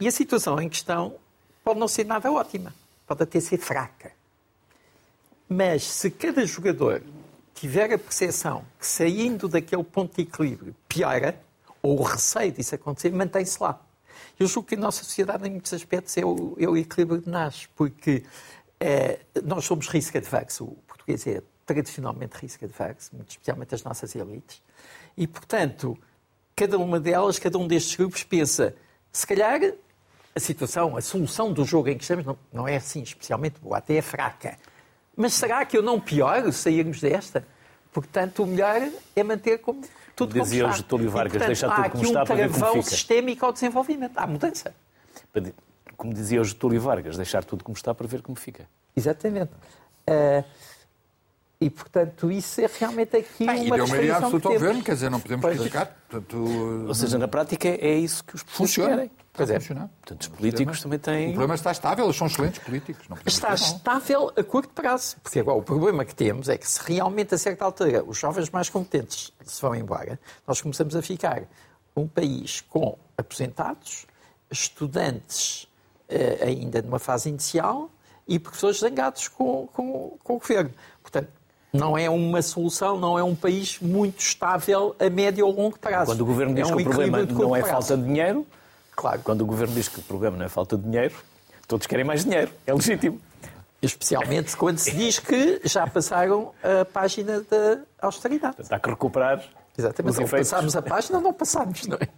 [0.00, 1.14] E a situação em questão
[1.62, 2.74] pode não ser nada ótima,
[3.06, 4.10] pode até ser fraca.
[5.48, 7.00] Mas se cada jogador
[7.54, 11.40] tiver a percepção que saindo daquele ponto de equilíbrio piora,
[11.80, 13.80] ou o receio disso acontecer, mantém-se lá.
[14.36, 17.30] Eu julgo que a nossa sociedade, em muitos aspectos, é o, é o equilíbrio de
[17.30, 18.24] Nash, porque
[18.80, 20.64] eh, nós somos risco adverso.
[20.64, 24.60] O português é tradicionalmente risco adverso, muito especialmente as nossas elites.
[25.16, 25.96] E, portanto,
[26.54, 28.74] cada uma delas, cada um destes grupos pensa,
[29.12, 29.60] se calhar
[30.34, 33.78] a situação, a solução do jogo em que estamos não, não é assim especialmente boa,
[33.78, 34.58] até é fraca.
[35.16, 37.46] Mas será que eu não pioro sairmos desta?
[37.92, 38.82] Portanto, o melhor
[39.14, 39.82] é manter como
[40.16, 40.78] tudo como Dizia o está.
[40.78, 42.82] Getúlio E, Vargas, portanto, deixar há tudo como aqui está um para ver como travão
[42.82, 42.96] fica.
[42.96, 44.12] sistémico ao desenvolvimento.
[44.18, 44.74] Há mudança.
[45.96, 48.68] Como dizia o Getúlio Vargas, deixar tudo como está para ver como fica.
[48.96, 49.52] Exatamente.
[50.06, 50.42] Ah,
[51.64, 54.62] e, portanto, isso é realmente aqui Ah, e uma deu maioria absoluta que ao temos.
[54.62, 55.56] governo, quer dizer, não podemos Pois.
[55.56, 55.96] criticar.
[56.08, 58.90] Portanto, Ou seja, na prática é isso que os políticos funciona.
[58.96, 59.10] querem.
[59.32, 59.58] Pois é.
[59.58, 61.28] Portanto, os políticos também O têm...
[61.30, 63.04] problema está estável, eles são excelentes políticos.
[63.26, 65.16] Está dizer estável a curto prazo.
[65.22, 68.48] Porque agora o problema que temos é que se realmente a certa altura os jovens
[68.50, 71.42] mais competentes se vão embora, nós começamos a ficar
[71.96, 74.06] um país com aposentados,
[74.50, 75.66] estudantes
[76.08, 77.90] eh, ainda numa fase inicial
[78.26, 80.70] e professores zangados com, com, com o governo.
[81.02, 81.28] Portanto,
[81.74, 86.12] não é uma solução, não é um país muito estável a médio ou longo prazo.
[86.12, 87.72] Quando o governo diz é um que o problema não é prazo.
[87.72, 88.46] falta de dinheiro,
[88.96, 89.20] Claro.
[89.24, 91.14] quando o governo diz que o problema não é falta de dinheiro,
[91.66, 92.50] todos querem mais dinheiro.
[92.64, 93.20] É legítimo.
[93.82, 98.56] Especialmente quando se diz que já passaram a página da austeridade.
[98.56, 99.44] Portanto, há que recuperar
[99.76, 100.22] Exatamente.
[100.22, 102.08] Ou passámos a página ou não passámos, não é?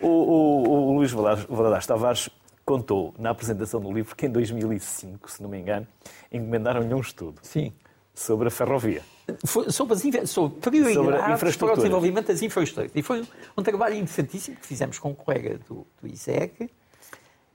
[0.00, 2.28] O, o- o Luís Valadares Tavares
[2.66, 5.86] contou na apresentação do livro que em 2005, se não me engano,
[6.30, 7.72] encomendaram-lhe um estudo Sim.
[8.14, 9.02] Sobre a ferrovia.
[9.44, 12.92] Foi sobre, as, sobre prioridades para o desenvolvimento das infraestruturas.
[12.94, 16.70] E foi um trabalho interessantíssimo que fizemos com um colega do, do ISEG.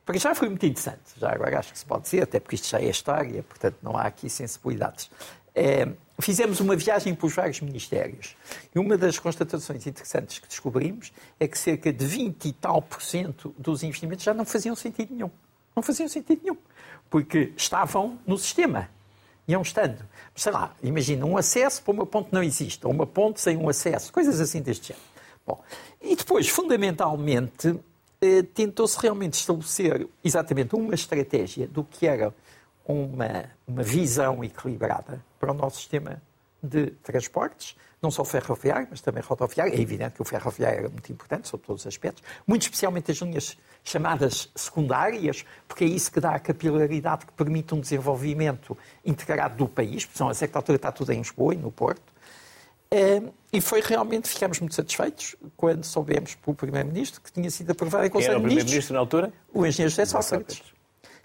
[0.05, 0.99] Para já foi muito interessante.
[1.17, 3.95] Já agora acho que se pode dizer, até porque isto já é história, portanto não
[3.95, 5.09] há aqui sensibilidades.
[5.53, 5.87] É,
[6.19, 8.35] fizemos uma viagem pelos vários ministérios.
[8.73, 13.01] E uma das constatações interessantes que descobrimos é que cerca de 20 e tal por
[13.01, 15.29] cento dos investimentos já não faziam sentido nenhum.
[15.75, 16.57] Não faziam sentido nenhum.
[17.09, 18.89] Porque estavam no sistema.
[19.49, 19.97] Iam estando.
[20.35, 23.67] Sei lá, imagina um acesso para uma ponte não existe, ou uma ponte sem um
[23.67, 25.03] acesso, coisas assim deste género.
[25.43, 25.59] Bom,
[25.99, 27.75] e depois, fundamentalmente,
[28.21, 32.31] eh, tentou-se realmente estabelecer exatamente uma estratégia do que era
[32.85, 36.21] uma, uma visão equilibrada para o nosso sistema
[36.61, 39.73] de transportes, não só ferroviário, mas também rodoviário.
[39.73, 43.17] É evidente que o ferroviário era muito importante, sob todos os aspectos, muito especialmente as
[43.17, 49.55] linhas chamadas secundárias, porque é isso que dá a capilaridade que permite um desenvolvimento integrado
[49.55, 52.13] do país, porque senão a certa altura está tudo em Lisboa e no Porto.
[52.91, 58.05] Eh, E foi realmente, ficámos muito satisfeitos quando soubemos pelo Primeiro-Ministro que tinha sido aprovado
[58.05, 59.33] em Quem era Conselho o de Ministros Primeiro-Ministro na altura?
[59.53, 60.61] o engenheiro José Sócrates.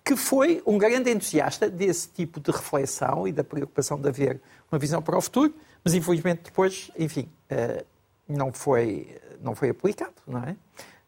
[0.04, 4.40] que foi um grande entusiasta desse tipo de reflexão e da preocupação de haver
[4.72, 7.84] uma visão para o futuro, mas infelizmente depois, enfim, eh,
[8.28, 10.56] não foi, não foi aplicado, não é?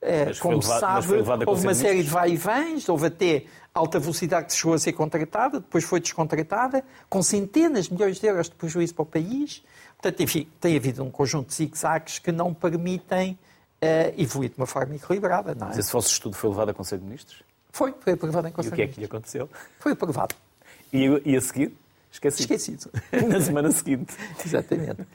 [0.03, 3.99] Eh, Mas Como levado- sabe, houve uma Conselho de série de vai-e-vens, houve até alta
[3.99, 8.49] velocidade que chegou a ser contratada, depois foi descontratada, com centenas de milhões de euros
[8.49, 9.63] de prejuízo para o país.
[10.01, 13.39] Portanto, enfim, tem havido um conjunto de zigue-zagues que não permitem
[13.81, 15.69] eh, evoluir de uma forma equilibrada, não é?
[15.71, 17.43] Mas esse vosso estudo foi levado a Conselho de Ministros?
[17.73, 19.49] Foi, foi aprovado em E Conselho o que é de que lhe aconteceu?
[19.81, 20.35] Foi aprovado.
[20.93, 21.77] E, e a seguir?
[22.17, 22.43] Esqueci.
[22.43, 22.91] Esquecido.
[23.29, 24.15] Na semana seguinte.
[24.45, 25.07] Exatamente.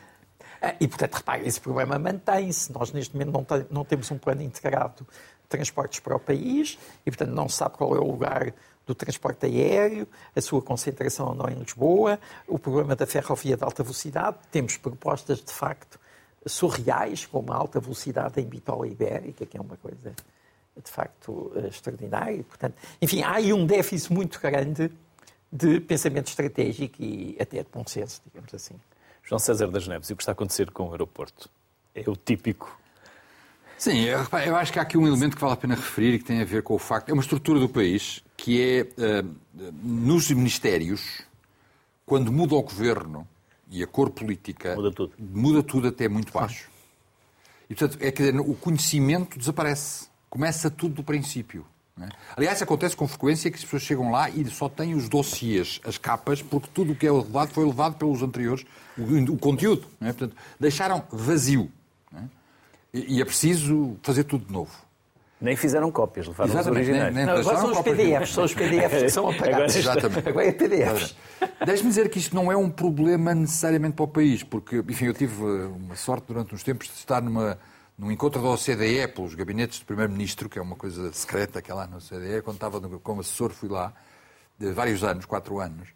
[0.61, 2.71] Ah, E, portanto, repare, esse problema mantém-se.
[2.71, 5.03] Nós, neste momento, não, te- não temos um plano integrado
[5.43, 8.53] de transportes para o país e, portanto, não se sabe qual é o lugar
[8.85, 13.63] do transporte aéreo, a sua concentração ou não em Lisboa, o problema da ferrovia de
[13.63, 14.37] alta velocidade.
[14.51, 15.99] Temos propostas, de facto,
[16.45, 20.11] surreais, como a alta velocidade em Bitola Ibérica, que é uma coisa,
[20.83, 22.43] de facto, eh, extraordinária.
[22.43, 24.91] Portanto, enfim, há aí um déficit muito grande
[25.51, 28.75] de pensamento estratégico e até de bom senso, digamos assim.
[29.23, 31.49] João César das Neves, e o que está a acontecer com o aeroporto?
[31.93, 32.79] É o típico.
[33.77, 36.25] Sim, eu, acho que há aqui um elemento que vale a pena referir e que
[36.25, 37.09] tem a ver com o facto.
[37.09, 39.23] É uma estrutura do país que é, eh,
[39.81, 41.23] nos ministérios,
[42.05, 43.27] quando muda o governo
[43.69, 44.75] e a cor política.
[44.75, 45.13] Muda tudo.
[45.17, 46.69] Muda tudo até muito baixo.
[47.69, 50.09] E, portanto, é que o conhecimento desaparece.
[50.29, 51.65] Começa tudo do princípio.
[51.97, 52.09] Não é?
[52.35, 55.97] Aliás, acontece com frequência que as pessoas chegam lá e só têm os dossiês, as
[55.97, 58.65] capas, porque tudo o que é levado foi levado pelos anteriores,
[58.97, 59.85] o, o conteúdo.
[59.99, 60.13] não é?
[60.13, 61.69] Portanto, deixaram vazio.
[62.11, 62.23] não é?
[62.93, 64.71] E, e é preciso fazer tudo de novo.
[65.39, 67.03] Nem fizeram cópias, levaram os originais.
[67.05, 69.73] nem- nem- Não, agora são os PDFs, são os PDFs que são apagados.
[69.75, 70.29] Exatamente.
[70.29, 71.15] Agora é PDFs.
[71.65, 75.13] Deixe-me dizer que isto não é um problema necessariamente para o país, porque, enfim, eu
[75.15, 77.57] tive eh, uma sorte durante uns tempos de estar numa,
[78.01, 81.73] num encontro da OCDE pelos gabinetes do Primeiro-Ministro, que é uma coisa secreta que é
[81.73, 82.41] lá na OCDE.
[82.43, 83.93] Quando estava como assessor, fui lá,
[84.57, 85.89] de vários anos, quatro anos,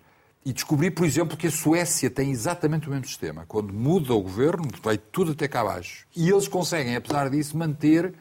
[0.46, 3.44] e descobri, por exemplo, que a Suécia tem exatamente o mesmo sistema.
[3.48, 6.06] Quando muda o governo, vai tudo até cá abaixo.
[6.16, 8.14] E eles conseguem, apesar disso, manter,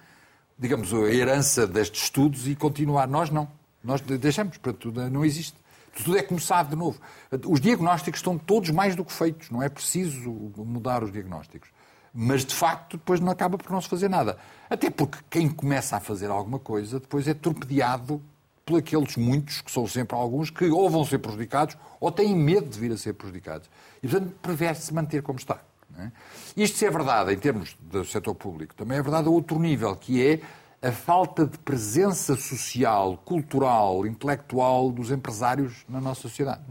[0.59, 3.07] digamos, a herança destes estudos e continuar.
[3.07, 3.47] Nós não.
[3.83, 5.59] Nós de- deixamos, portanto, não existe.
[6.03, 6.99] Tudo é começado de novo.
[7.47, 9.51] Os diagnósticos estão todos mais do que feitos.
[9.51, 11.69] Não é preciso mudar os diagnósticos.
[12.15, 14.39] Mas, de facto, depois não acaba por não se fazer nada.
[14.71, 18.23] Até porque quem começa a fazer alguma coisa depois é torpedeado
[18.65, 22.69] por aqueles muitos, que são sempre alguns, que ou vão ser prejudicados ou têm medo
[22.69, 23.69] de vir a ser prejudicados.
[24.03, 25.61] E, portanto, prefere-se manter como está.
[25.99, 26.11] é?
[26.57, 29.95] Isto, se é verdade em termos do setor público, também é verdade a outro nível,
[29.97, 30.41] que é
[30.87, 36.63] a falta de presença social, cultural, intelectual dos empresários na nossa sociedade.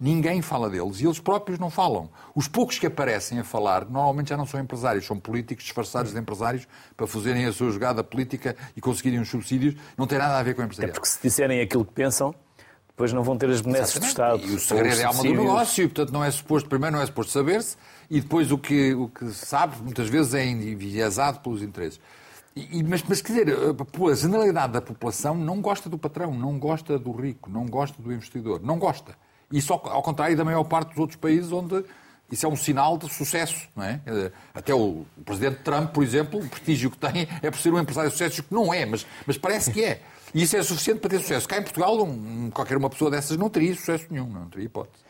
[0.00, 2.08] Ninguém fala deles e eles próprios não falam.
[2.34, 6.18] Os poucos que aparecem a falar normalmente já não são empresários, são políticos disfarçados de
[6.18, 9.74] empresários para fazerem a sua jogada política e conseguirem os subsídios.
[9.98, 12.34] Não tem nada a ver com o É porque se disserem aquilo que pensam,
[12.88, 14.42] depois não vão ter as benesses do Estado.
[14.42, 17.02] E o segredo é a alma do negócio, e, portanto não é suposto, primeiro não
[17.02, 17.76] é suposto saber-se,
[18.08, 22.00] e depois o que, o que sabe, muitas vezes é enviesado pelos interesses.
[22.56, 26.58] E- mas, mas, quer dizer, a, a generalidade da população não gosta do patrão, não
[26.58, 29.14] gosta do rico, não gosta do investidor, não gosta.
[29.52, 31.84] Isso ao, ao contrário da maior parte dos outros países onde
[32.30, 34.00] isso é um sinal de sucesso, não é?
[34.06, 37.72] Dizer, Até o, o presidente Trump, por exemplo, o prestígio que tem é por ser
[37.72, 40.00] um empresário de sucesso, que não é, mas, mas parece que é.
[40.32, 41.48] E isso é suficiente para ter sucesso.
[41.48, 45.02] Cá em Portugal, um- qualquer uma pessoa dessas não teria sucesso nenhum, não teria hipótese.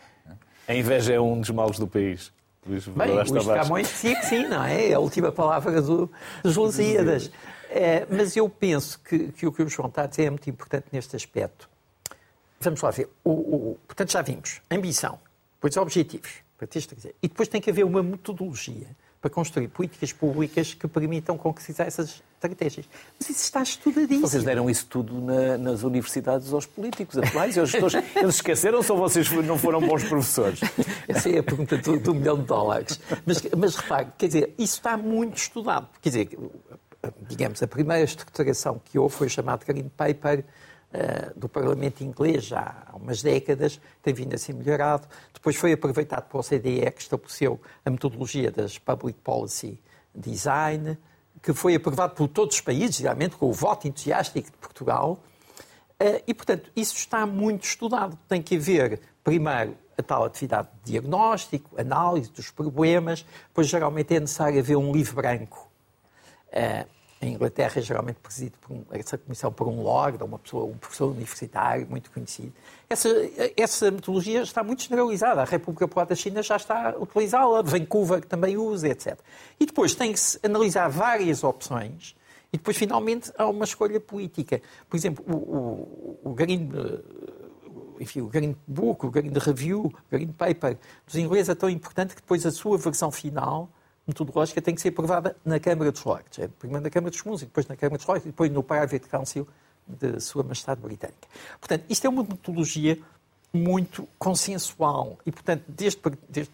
[0.66, 2.32] A inveja é um dos males do país.
[2.66, 4.88] Luís Bem, Luís Camões dizia que sim, não é?
[4.88, 6.10] É a última palavra do,
[6.42, 7.30] dos Lusíadas.
[7.70, 10.48] É, mas eu penso que, que, o que o João está a dizer é muito
[10.50, 11.69] importante neste aspecto.
[12.60, 13.08] Vamos lá ver.
[13.24, 14.60] O, o, portanto, já vimos.
[14.70, 15.18] Ambição,
[15.54, 16.30] depois objetivos,
[17.22, 18.86] e depois tem que haver uma metodologia
[19.20, 22.86] para construir políticas públicas que permitam concretizar essas estratégias.
[23.18, 24.26] Mas isso está estudadíssimo.
[24.26, 28.02] Vocês deram isso tudo na, nas universidades aos políticos atuais e aos gestores.
[28.16, 30.60] Eles esqueceram-se ou vocês não foram bons professores?
[31.06, 33.00] Essa é a pergunta do, do milhão de dólares.
[33.26, 35.88] Mas, mas repare, quer dizer, isso está muito estudado.
[36.00, 36.38] Quer dizer,
[37.28, 40.44] digamos, a primeira estruturação que houve foi o chamado Green Paper,
[41.36, 45.06] do Parlamento inglês já há umas décadas, tem vindo a ser melhorado.
[45.32, 49.80] Depois foi aproveitado pela OCDE, que estabeleceu a metodologia das Public Policy
[50.14, 50.98] Design,
[51.42, 55.22] que foi aprovado por todos os países, realmente, com o voto entusiástico de Portugal.
[56.00, 58.18] Uh, e, portanto, isso está muito estudado.
[58.28, 64.20] Tem que haver, primeiro, a tal atividade de diagnóstico, análise dos problemas, depois, geralmente, é
[64.20, 65.70] necessário haver um livro branco.
[67.22, 70.78] Em Inglaterra é geralmente presidido por um, essa comissão por um lord, uma pessoa, um
[70.78, 72.52] professor universitário muito conhecido.
[72.88, 73.08] Essa,
[73.56, 75.42] essa metodologia está muito generalizada.
[75.42, 79.18] A República Popular da China já está a utilizá-la, Vancouver também usa, etc.
[79.58, 82.16] E depois tem-se analisar várias opções
[82.52, 84.60] e depois, finalmente, há uma escolha política.
[84.88, 86.68] Por exemplo, o, o, o Green,
[88.00, 92.14] enfim, o Green Book, o Green Review, o Green Paper dos ingleses é tão importante
[92.14, 93.70] que depois a sua versão final
[94.10, 96.38] metodológica tem que ser aprovada na Câmara dos Lordes.
[96.38, 98.62] É primeiro na Câmara dos Comuns e depois na Câmara dos Lordes e depois no
[98.62, 99.48] Private Council
[99.86, 101.28] de Sua Majestade Britânica.
[101.58, 102.98] Portanto, isto é uma metodologia
[103.52, 106.52] muito consensual e, portanto, desde, desde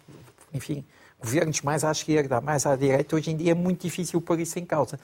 [0.53, 0.83] enfim,
[1.19, 4.57] governos mais à esquerda, mais à direita, hoje em dia é muito difícil pôr isso
[4.57, 4.99] em causa.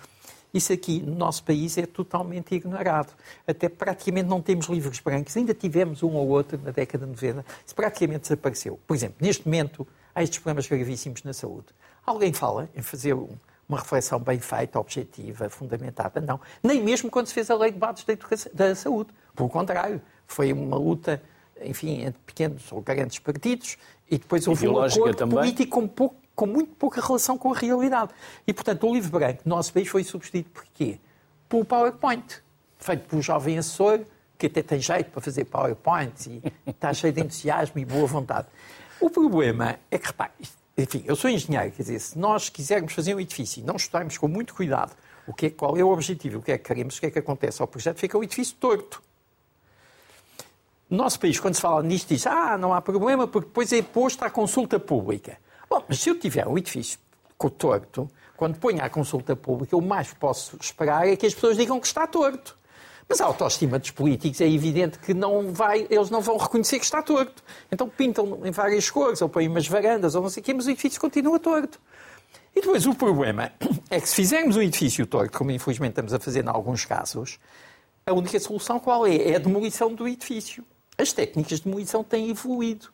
[0.53, 3.11] Isso aqui, no nosso país, é totalmente ignorado.
[3.47, 5.35] Até praticamente não temos livros brancos.
[5.35, 7.43] Ainda tivemos um ou outro na década de 90.
[7.65, 8.79] Isso praticamente desapareceu.
[8.85, 11.67] Por exemplo, neste momento, há estes problemas gravíssimos na saúde.
[12.05, 16.19] Alguém fala em fazer uma reflexão bem feita, objetiva, fundamentada?
[16.19, 16.39] Não.
[16.61, 18.13] Nem mesmo quando se fez a lei de bases da,
[18.53, 19.09] da saúde.
[19.35, 21.21] Pelo contrário, foi uma luta,
[21.61, 23.77] enfim, entre pequenos ou grandes partidos
[24.09, 25.39] e depois houve um acordo também.
[25.39, 28.11] político com, pouco, com, muito pouca relação com a realidade.
[28.45, 30.99] E, portanto, o livro branco no nosso país foi substituído por quê?
[31.47, 32.41] Pelo PowerPoint,
[32.77, 34.01] feito por um jovem assessor
[34.37, 38.47] que até tem jeito para fazer PowerPoint e está cheio de entusiasmo e boa vontade.
[38.99, 40.31] O problema é que, repare,
[40.77, 44.17] enfim, eu sou engenheiro, quer dizer, se nós quisermos fazer um edifício e não estudarmos
[44.17, 44.95] com muito cuidado
[45.27, 47.11] o que é, qual é o objetivo, o que é que queremos, o que é
[47.11, 49.01] que acontece ao projeto, fica o edifício torto.
[50.89, 53.81] No nosso país, quando se fala nisto, diz ah, não há problema porque depois é
[53.81, 55.37] posto à consulta pública.
[55.69, 56.99] Bom, mas se eu tiver um edifício
[57.57, 61.57] torto, quando ponho à consulta pública, o mais que posso esperar é que as pessoas
[61.57, 62.57] digam que está torto.
[63.07, 66.85] Mas a autoestima dos políticos é evidente que não vai, eles não vão reconhecer que
[66.85, 67.43] está torto.
[67.71, 70.65] Então pintam em várias cores, ou põem umas varandas, ou não sei o quê, mas
[70.65, 71.79] o edifício continua torto.
[72.55, 73.51] E depois o problema
[73.89, 77.39] é que se fizermos um edifício torto, como infelizmente estamos a fazer em alguns casos,
[78.05, 79.15] a única solução qual é?
[79.15, 80.63] É a demolição do edifício.
[80.97, 82.89] As técnicas de demolição têm evoluído.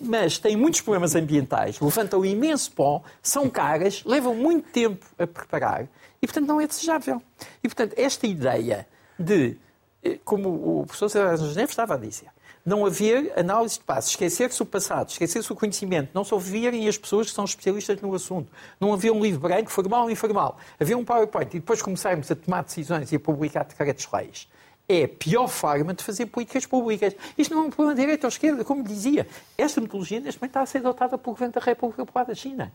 [0.00, 5.88] Mas têm muitos problemas ambientais, levantam imenso pó, são caras, levam muito tempo a preparar
[6.20, 7.22] e, portanto, não é desejável.
[7.62, 8.86] E, portanto, esta ideia
[9.18, 9.56] de,
[10.02, 12.28] eh, como o professor César Neves estava a dizer,
[12.64, 16.96] não haver análise de passos, esquecer-se o passado, esquecer-se o conhecimento, não se ouvirem as
[16.96, 18.50] pessoas que são especialistas no assunto,
[18.80, 22.34] não haver um livro branco, formal ou informal, haver um PowerPoint e depois começarmos a
[22.34, 24.48] tomar decisões e a publicar decretos-leis.
[24.88, 27.14] É a pior forma de fazer políticas públicas.
[27.38, 29.26] Isto não é um problema de direita ou esquerda, como dizia.
[29.56, 32.70] Esta metodologia, neste momento, está a ser adotada pelo Governo da República Popular da China.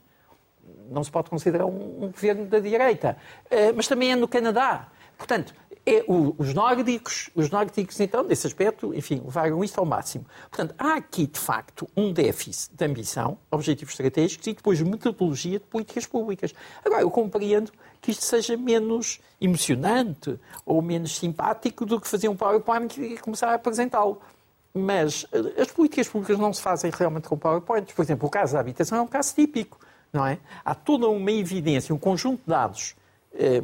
[0.89, 3.15] Não se pode considerar um, um governo da direita.
[3.45, 4.87] Uh, mas também é no Canadá.
[5.19, 5.53] Portanto,
[5.85, 10.25] é o, os nórdicos, os nórdicos, então, nesse aspecto, enfim, levaram isto ao máximo.
[10.49, 15.65] Portanto, há aqui, de facto, um déficit de ambição, objetivos estratégicos e depois metodologia de
[15.65, 16.53] políticas públicas.
[16.85, 22.35] Agora, eu compreendo que isto seja menos emocionante ou menos simpático do que fazer um
[22.35, 24.21] PowerPoint e começar a apresentá-lo.
[24.73, 27.93] Mas eh, as políticas públicas não se fazem realmente com PowerPoint.
[27.93, 29.77] Por exemplo, o caso da habitação é um caso típico,
[30.13, 30.37] não é?
[30.63, 32.95] Há toda uma evidência, um conjunto de dados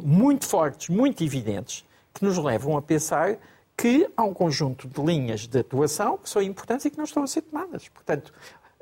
[0.02, 3.36] muito fortes, muito evidentes, que nos levam a pensar
[3.76, 7.22] que há um conjunto de linhas de atuação que são importantes e que não estão
[7.22, 7.88] a ser tomadas.
[7.88, 8.32] Portanto,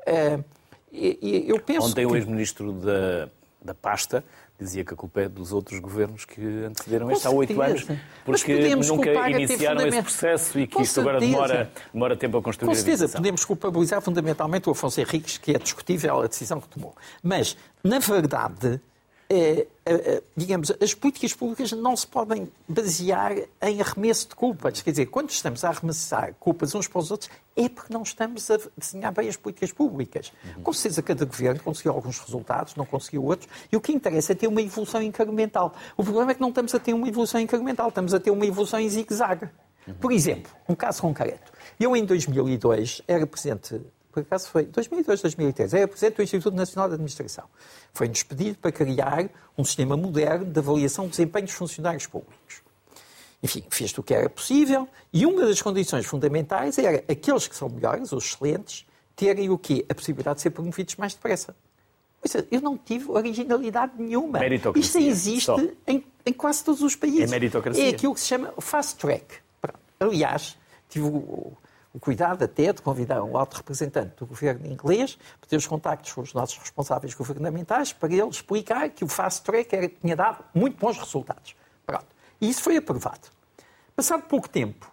[0.07, 0.43] uh,
[0.91, 2.13] eu penso Ontem que...
[2.13, 3.29] o ex-ministro da,
[3.61, 4.23] da pasta
[4.57, 7.85] dizia que a culpa é dos outros governos que antecederam este há oito anos,
[8.23, 12.75] porque nunca iniciaram esse processo e que isto agora demora, demora tempo a construir Com
[12.75, 16.95] certeza, podemos culpabilizar fundamentalmente o Afonso Henriques, que é discutível a decisão que tomou.
[17.21, 18.79] Mas, na verdade,
[20.35, 24.81] digamos, as políticas públicas não se podem basear em arremesso de culpas.
[24.81, 28.49] Quer dizer, quando estamos a arremessar culpas uns para os outros, é porque não estamos
[28.51, 30.31] a desenhar bem as políticas públicas.
[30.43, 30.63] Uhum.
[30.63, 34.35] Com certeza, cada governo conseguiu alguns resultados, não conseguiu outros, e o que interessa é
[34.35, 35.73] ter uma evolução incremental.
[35.95, 38.45] O problema é que não estamos a ter uma evolução incremental, estamos a ter uma
[38.45, 39.49] evolução em zigue-zague.
[39.87, 39.93] Uhum.
[39.95, 41.51] Por exemplo, um caso concreto.
[41.79, 43.81] Eu, em 2002, era presidente
[44.15, 47.43] por acaso foi 2002, 2003, era presidente do Instituto Nacional de Administração.
[47.93, 52.61] Foi-nos pedido para criar um sistema moderno de avaliação do desempenho dos funcionários públicos.
[53.43, 57.67] Enfim, fez o que era possível e uma das condições fundamentais era aqueles que são
[57.67, 58.85] melhores, os excelentes,
[59.17, 59.85] terem o quê?
[59.89, 61.53] A possibilidade de ser promovidos mais depressa.
[62.49, 64.39] Eu não tive originalidade nenhuma.
[64.75, 65.51] Isto existe
[65.85, 67.23] em, em, quase todos os países.
[67.23, 67.85] É meritocracia.
[67.85, 69.25] É aquilo que se chama fast track.
[69.99, 70.57] Aliás,
[70.89, 71.53] tive o,
[71.95, 76.11] o cuidado até de convidar um alto representante do governo inglês para ter os contactos
[76.11, 80.43] com os nossos responsáveis governamentais para ele explicar que o fast track era, tinha dado
[80.53, 81.55] muito bons resultados.
[81.85, 82.05] Pronto.
[82.41, 83.29] E isso foi aprovado.
[83.95, 84.91] Passado pouco tempo,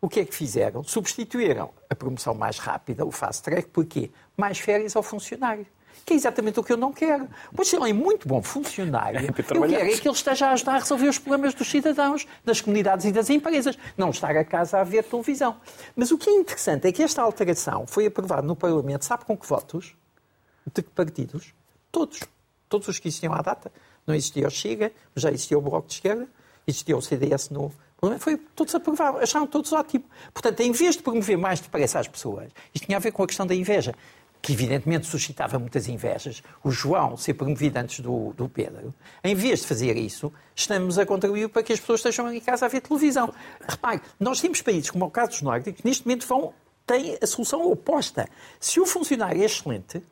[0.00, 0.82] o que é que fizeram?
[0.82, 4.10] Substituíram a promoção mais rápida, o fast track, por quê?
[4.34, 5.66] Mais férias ao funcionário
[6.08, 7.28] que é exatamente o que eu não quero.
[7.54, 9.20] Pois ele é muito bom funcionário.
[9.20, 12.26] É eu quero é que ele esteja a ajudar a resolver os problemas dos cidadãos,
[12.42, 15.56] das comunidades e das empresas, não estar a casa a ver televisão.
[15.94, 19.36] Mas o que é interessante é que esta alteração foi aprovada no Parlamento, sabe com
[19.36, 19.94] que votos?
[20.72, 21.52] De que partidos?
[21.92, 22.20] Todos.
[22.70, 23.70] Todos os que existiam à data.
[24.06, 26.26] Não existia o Chega, já existia o Bloco de Esquerda,
[26.66, 27.70] existia o CDS no,
[28.18, 30.04] foi, todos aprovaram, acharam todos ótimo.
[30.32, 33.26] Portanto, em vez de promover mais depressa as pessoas, isto tinha a ver com a
[33.26, 33.92] questão da inveja
[34.40, 39.60] que evidentemente suscitava muitas invejas, o João ser promovido antes do, do Pedro, em vez
[39.60, 42.80] de fazer isso, estamos a contribuir para que as pessoas estejam em casa a ver
[42.80, 43.32] televisão.
[43.66, 46.54] Repare, nós temos países como o caso dos nórdicos que neste momento vão,
[46.86, 48.28] têm a solução oposta.
[48.60, 50.02] Se o funcionário é excelente,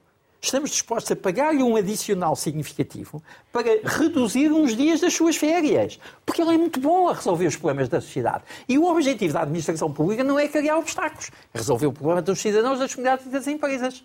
[0.41, 3.23] estamos dispostos a pagar-lhe um adicional significativo
[3.53, 5.99] para reduzir uns dias das suas férias.
[6.25, 8.45] Porque ele é muito bom a resolver os problemas da sociedade.
[8.69, 12.41] E o objetivo da administração pública não é criar obstáculos, é resolver o problema dos
[12.41, 14.05] cidadãos, das comunidades e das empresas.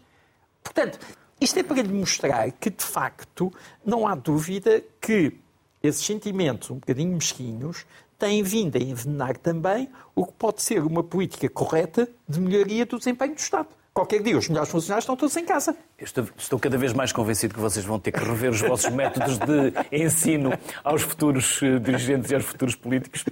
[0.64, 1.00] Portanto,
[1.40, 3.52] isto é para lhe mostrar que, de facto,
[3.84, 5.34] não há dúvida que
[5.82, 7.86] esses sentimentos um bocadinho mesquinhos
[8.20, 13.00] têm vindo a envenenar também o que pode ser uma política correta de melhoria do
[13.00, 13.70] desempenho do Estado.
[13.94, 15.76] Qualquer dia os melhores funcionários estão todos em casa.
[16.00, 19.38] Estou, estou, cada vez mais convencido que vocês vão ter que rever os vossos métodos
[19.38, 23.26] de ensino aos futuros eh, dirigentes e aos futuros políticos.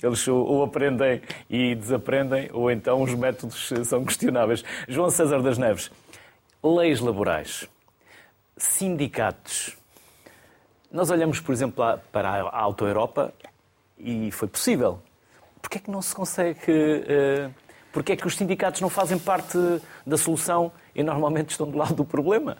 [0.00, 1.20] Eles ou aprendem
[1.50, 4.62] e desaprendem, ou então os métodos eh, são questionáveis.
[4.86, 5.90] João César das Neves,
[6.64, 7.68] leis laborais,
[8.56, 9.76] sindicatos.
[10.90, 13.34] Nós olhamos, por exemplo, para a Auto Europa
[13.98, 14.98] e foi possível.
[15.60, 16.60] Porquê é que não se consegue.
[16.70, 17.52] Uh,
[17.92, 19.56] Porquê é que os sindicatos não fazem parte
[20.04, 22.58] da solução e normalmente estão do lado do problema?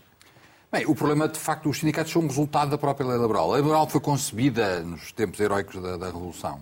[0.71, 3.51] Bem, o problema, de facto, os sindicatos são um resultado da própria lei laboral.
[3.51, 6.61] A lei laboral foi concebida nos tempos heróicos da, da Revolução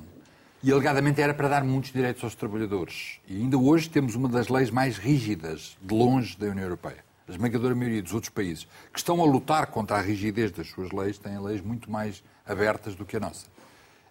[0.62, 3.20] e, alegadamente, era para dar muitos direitos aos trabalhadores.
[3.28, 7.34] E ainda hoje temos uma das leis mais rígidas, de longe, da União Europeia a
[7.34, 11.18] esmagadora maioria dos outros países que estão a lutar contra a rigidez das suas leis
[11.18, 13.46] têm leis muito mais abertas do que a nossa.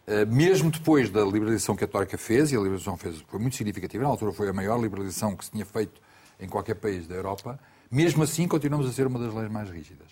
[0.07, 3.55] Eh, mesmo depois da liberalização que a Troika fez, e a liberalização fez, foi muito
[3.55, 6.01] significativa, na altura foi a maior liberalização que se tinha feito
[6.39, 7.59] em qualquer país da Europa,
[7.89, 10.07] mesmo assim continuamos a ser uma das leis mais rígidas.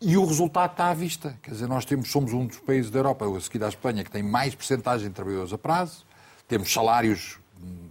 [0.00, 1.38] E o resultado está à vista.
[1.42, 4.10] Quer dizer, nós temos, somos um dos países da Europa, a seguir à Espanha, que
[4.10, 6.04] tem mais percentagem de trabalhadores a prazo,
[6.48, 7.38] temos salários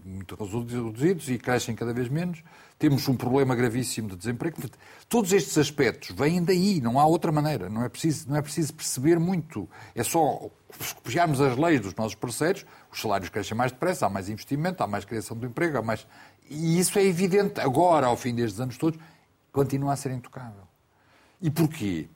[0.06, 2.44] muito reduzidos e crescem cada vez menos
[2.82, 4.58] temos um problema gravíssimo de desemprego.
[5.08, 7.70] Todos estes aspectos vêm daí, não há outra maneira.
[7.70, 9.70] Não é preciso, não é preciso perceber muito.
[9.94, 10.50] É só
[10.96, 14.88] copiarmos as leis dos nossos parceiros, os salários crescem mais depressa, há mais investimento, há
[14.88, 16.08] mais criação de emprego, há mais.
[16.50, 19.00] E isso é evidente agora, ao fim destes anos todos,
[19.52, 20.68] continua a ser intocável.
[21.40, 22.08] E porquê?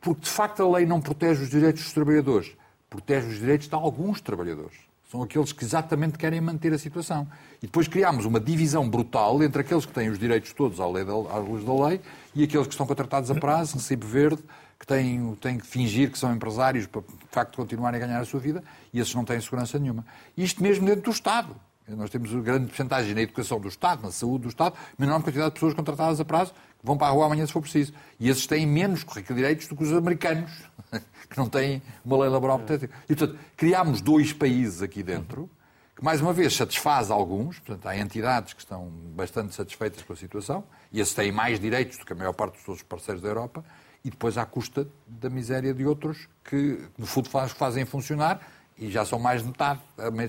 [0.00, 2.56] Porque, de facto, a lei não protege os direitos dos trabalhadores,
[2.88, 4.78] protege os direitos de alguns trabalhadores.
[5.10, 7.26] São aqueles que exatamente querem manter a situação.
[7.60, 11.04] E depois criámos uma divisão brutal entre aqueles que têm os direitos todos à, lei
[11.04, 12.00] da, da lei
[12.32, 14.40] e aqueles que estão contratados a prazo, recibo verde,
[14.78, 18.24] que têm, têm que fingir que são empresários para, de facto, continuarem a ganhar a
[18.24, 18.62] sua vida
[18.94, 20.06] e esses não têm segurança nenhuma.
[20.36, 21.56] Isto mesmo dentro do Estado.
[21.88, 25.48] Nós temos grande porcentagem na educação do Estado, na saúde do Estado, uma enorme quantidade
[25.48, 27.92] de pessoas contratadas a prazo vão para a rua amanhã se for preciso.
[28.18, 30.50] E esses têm menos currículo de direitos do que os americanos,
[31.28, 32.92] que não têm uma lei laboral protetiva.
[33.08, 35.50] E, portanto, criámos dois países aqui dentro,
[35.94, 37.58] que, mais uma vez, satisfaz alguns.
[37.58, 41.98] Portanto, há entidades que estão bastante satisfeitas com a situação, e esses têm mais direitos
[41.98, 43.64] do que a maior parte dos outros parceiros da Europa,
[44.04, 48.40] e depois à custa da miséria de outros que, no fundo, fazem funcionar,
[48.78, 49.80] e já são mais de metade,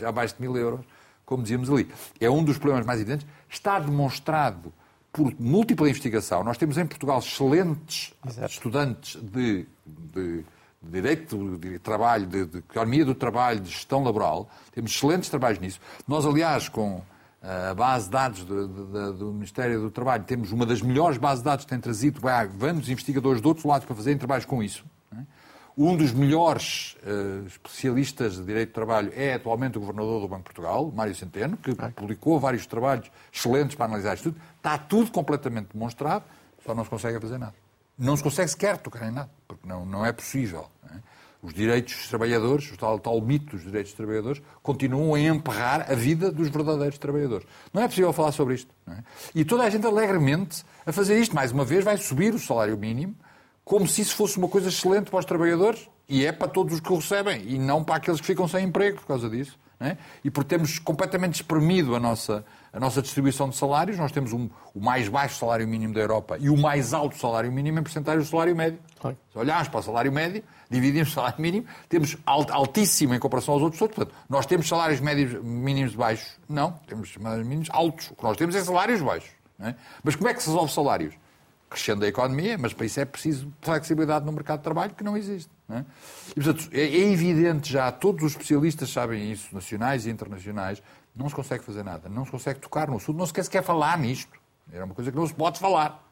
[0.06, 0.86] abaixo de mil euros,
[1.26, 1.90] como dizíamos ali.
[2.20, 3.26] É um dos problemas mais evidentes.
[3.50, 4.74] Está demonstrado
[5.12, 6.44] por múltipla investigação.
[6.44, 8.52] Nós temos em Portugal excelentes Exato.
[8.52, 10.44] estudantes de, de,
[10.82, 14.50] de direito de trabalho, de, de economia do trabalho, de gestão laboral.
[14.72, 15.80] Temos excelentes trabalhos nisso.
[16.08, 17.02] Nós, aliás, com
[17.42, 21.40] a base de dados do, do, do, Ministério do Trabalho, temos uma das melhores bases
[21.40, 24.86] de dados que tem trazido vários investigadores do outro lado para fazerem trabalhos com isso.
[25.78, 30.42] Um dos melhores uh, especialistas de direito do trabalho é atualmente o governador do Banco
[30.42, 34.42] de Portugal, Mário Centeno, que publicou vários trabalhos excelentes para analisar isto tudo.
[34.58, 36.26] Está tudo completamente demonstrado,
[36.66, 37.56] só não se consegue fazer nada.
[37.98, 40.68] Não se consegue sequer tocar em nada, porque não, não é possível.
[40.84, 41.02] Não é?
[41.42, 45.92] Os direitos dos trabalhadores, o tal, tal mito dos direitos dos trabalhadores, continuam a emperrar
[45.92, 47.48] a vida dos verdadeiros trabalhadores.
[47.74, 48.70] Não é possível falar sobre isto.
[48.88, 49.04] É?
[49.34, 51.34] E toda a gente alegremente a fazer isto.
[51.34, 53.16] Mais uma vez, vai subir o salário mínimo,
[53.72, 56.82] como se isso fosse uma coisa excelente para os trabalhadores, e é para todos os
[56.82, 59.58] que o recebem, e não para aqueles que ficam sem emprego por causa disso.
[59.80, 59.96] É?
[60.26, 62.44] E por termos completamente espremido a nossa,
[62.74, 66.38] a nossa distribuição de salários, nós temos um, o mais baixo salário mínimo da Europa
[66.38, 68.78] e o mais alto salário mínimo em porcentagem do salário médio.
[69.32, 73.64] Se olharmos para o salário médio, dividimos o salário mínimo, temos altíssimo em comparação aos
[73.64, 73.80] outros.
[73.80, 76.38] Portanto, nós temos salários médios mínimos baixos?
[76.50, 78.12] Não, temos salários mínimos altos.
[78.12, 79.32] O que nós temos é salários baixos.
[79.62, 79.76] É?
[80.04, 81.21] Mas como é que se resolve salários?
[81.72, 85.16] Crescendo a economia, mas para isso é preciso flexibilidade no mercado de trabalho que não
[85.16, 85.50] existe.
[85.70, 85.86] Não é?
[86.32, 90.84] E, portanto, é, é evidente já, todos os especialistas sabem isso, nacionais e internacionais,
[91.16, 93.64] não se consegue fazer nada, não se consegue tocar no assunto, não se quer sequer
[93.64, 94.38] falar nisto.
[94.70, 96.11] Era uma coisa que não se pode falar.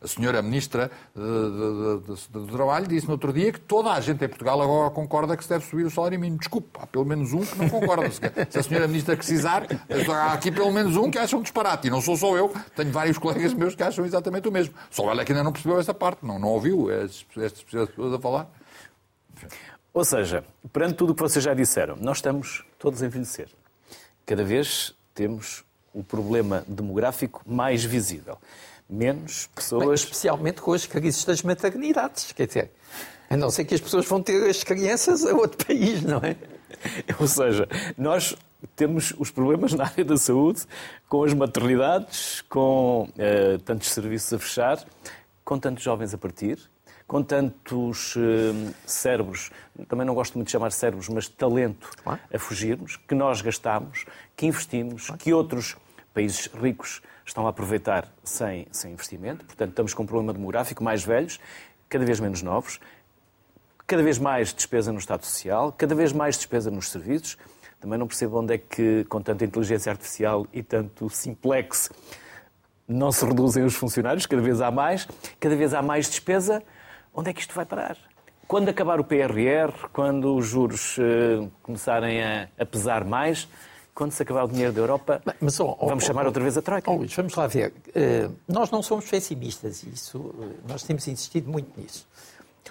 [0.00, 4.60] A senhora Ministra do Trabalho disse no outro dia que toda a gente em Portugal
[4.62, 6.38] agora concorda que se deve subir o salário mínimo.
[6.38, 8.10] Desculpe, há pelo menos um que não concorda.
[8.48, 9.66] Se a senhora Ministra precisar,
[10.08, 11.88] há aqui pelo menos um que acha um disparate.
[11.88, 14.74] E não sou só eu, tenho vários colegas meus que acham exatamente o mesmo.
[14.90, 18.18] Só ela é que ainda não percebeu essa parte, não, não ouviu estas pessoas a
[18.18, 18.50] falar.
[19.92, 23.48] Ou seja, perante tudo o que vocês já disseram, nós estamos todos a envelhecer.
[24.24, 28.38] Cada vez temos o problema demográfico mais visível
[28.88, 29.84] menos pessoas.
[29.84, 32.70] Bem, especialmente com as crises das maternidades, quer dizer,
[33.28, 36.36] a não ser que as pessoas vão ter as crianças a outro país, não é?
[37.20, 38.36] Ou seja, nós
[38.74, 40.62] temos os problemas na área da saúde,
[41.08, 44.84] com as maternidades, com uh, tantos serviços a fechar,
[45.44, 46.58] com tantos jovens a partir,
[47.06, 49.50] com tantos uh, cérebros,
[49.88, 54.04] também não gosto muito de chamar cérebros, mas talento a fugirmos, que nós gastamos,
[54.36, 55.76] que investimos, que outros
[56.12, 59.44] países ricos estão a aproveitar sem, sem investimento.
[59.44, 61.38] Portanto, estamos com um problema demográfico, mais velhos,
[61.88, 62.80] cada vez menos novos,
[63.86, 67.36] cada vez mais despesa no Estado Social, cada vez mais despesa nos serviços.
[67.80, 71.90] Também não percebo onde é que, com tanta inteligência artificial e tanto simplex,
[72.88, 75.06] não se reduzem os funcionários, cada vez há mais,
[75.38, 76.62] cada vez há mais despesa.
[77.14, 77.96] Onde é que isto vai parar?
[78.46, 83.46] Quando acabar o PRR, quando os juros uh, começarem a, a pesar mais,
[83.98, 86.62] quando se acabar o dinheiro da Europa, Mas, oh, oh, vamos chamar outra vez a
[86.62, 86.88] Troika.
[86.88, 87.74] Oh, Luís, vamos lá ver.
[87.88, 92.06] Uh, nós não somos pessimistas, isso, uh, nós temos insistido muito nisso.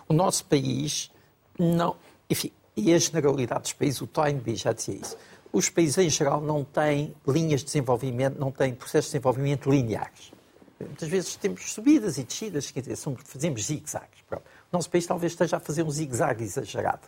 [0.08, 1.12] O nosso país
[1.60, 1.98] não.
[2.30, 5.18] Enfim, e a generalidade dos países, o Toynbee já dizia isso.
[5.52, 10.32] Os países em geral não têm linhas de desenvolvimento, não têm processos de desenvolvimento lineares.
[10.80, 14.22] Muitas vezes temos subidas e descidas, quer dizer, fazemos zigue-zagues.
[14.32, 14.38] O
[14.72, 17.02] nosso país talvez esteja a fazer um zigue-zague exagerado.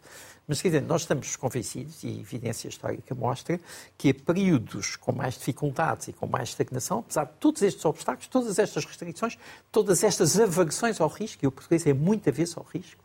[0.50, 3.62] Mas, quer dizer, nós estamos convencidos, e a evidência histórica mostra,
[3.95, 8.28] que a períodos com mais dificuldades e com mais estagnação, apesar de todos estes obstáculos,
[8.28, 9.38] todas estas restrições,
[9.72, 13.04] todas estas aversões ao risco, e o português é muito avesso ao risco,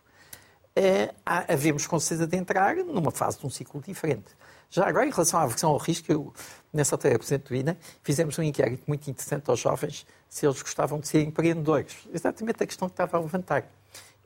[0.74, 4.34] é, havemos com certeza de entrar numa fase de um ciclo diferente.
[4.70, 6.32] Já agora, em relação à aversão ao risco, eu,
[6.72, 10.98] nessa altura, Presidente do INA, fizemos um inquérito muito interessante aos jovens se eles gostavam
[10.98, 11.94] de ser empreendedores.
[12.10, 13.70] Exatamente a questão que estava a levantar.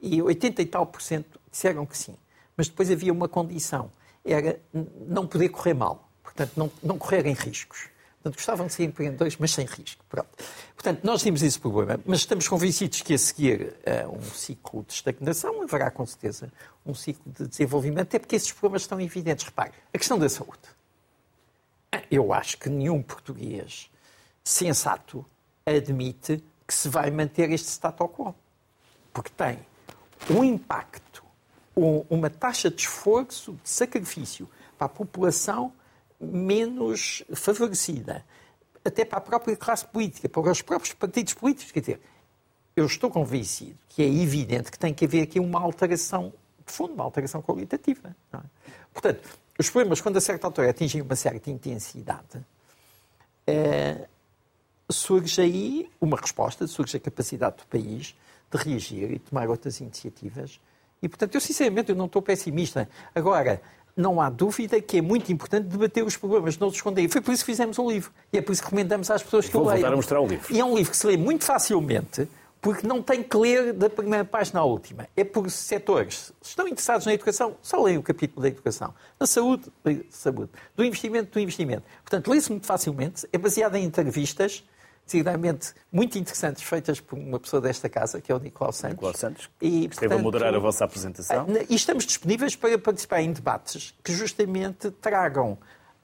[0.01, 2.17] E 80 e tal por cento disseram que sim.
[2.59, 3.89] Mas depois havia uma condição,
[4.25, 4.61] era
[5.07, 7.89] não poder correr mal, portanto, não, não correrem riscos.
[8.17, 10.05] Portanto, gostavam de ser empreendedores, mas sem risco.
[10.09, 10.29] Pronto.
[10.75, 14.93] Portanto, nós temos esse problema, mas estamos convencidos que a seguir a um ciclo de
[14.93, 16.53] estagnação haverá, com certeza,
[16.85, 19.45] um ciclo de desenvolvimento, até porque esses problemas estão evidentes.
[19.45, 20.59] Repare, a questão da saúde.
[22.11, 23.89] Eu acho que nenhum português
[24.43, 25.25] sensato
[25.65, 28.35] admite que se vai manter este status quo.
[29.13, 29.61] Porque tem
[30.29, 31.08] um impacto
[32.09, 35.73] uma taxa de esforço, de sacrifício para a população
[36.21, 38.25] menos favorecida,
[38.85, 41.73] até para a própria classe política, para os próprios partidos políticos.
[41.73, 42.01] Quer dizer,
[42.75, 46.33] eu estou convencido que é evidente que tem que haver aqui uma alteração
[46.67, 48.15] de fundo, uma alteração qualitativa.
[48.33, 48.39] É?
[48.93, 52.45] Portanto, os problemas, quando a certa altura atingem uma certa intensidade,
[53.47, 54.07] é,
[54.91, 58.15] surge aí uma resposta, surge a capacidade do país
[58.51, 60.61] de reagir e tomar outras iniciativas
[61.03, 62.89] e, portanto, eu sinceramente eu não estou pessimista.
[63.15, 63.61] Agora,
[63.97, 67.09] não há dúvida que é muito importante debater os problemas, não os esconder.
[67.09, 68.13] Foi por isso que fizemos o livro.
[68.33, 69.81] E é por isso que recomendamos às pessoas que Vou o leiam.
[69.81, 70.55] voltar a mostrar o livro.
[70.55, 72.29] E é um livro que se lê muito facilmente,
[72.61, 75.09] porque não tem que ler da primeira página à última.
[75.17, 76.33] É por setores.
[76.41, 78.95] Se estão interessados na educação, só leem o capítulo da educação.
[79.19, 79.65] Na saúde,
[80.11, 80.51] saúde.
[80.77, 81.83] Do investimento, do investimento.
[82.03, 84.65] Portanto, lê-se muito facilmente, é baseado em entrevistas,
[85.09, 88.95] decididamente muito interessantes, feitas por uma pessoa desta casa, que é o Nicolau Santos.
[88.95, 91.47] Nicolau Santos, e, esteve portanto, a moderar a vossa apresentação.
[91.49, 95.59] Ah, e estamos disponíveis para participar em debates que justamente tragam...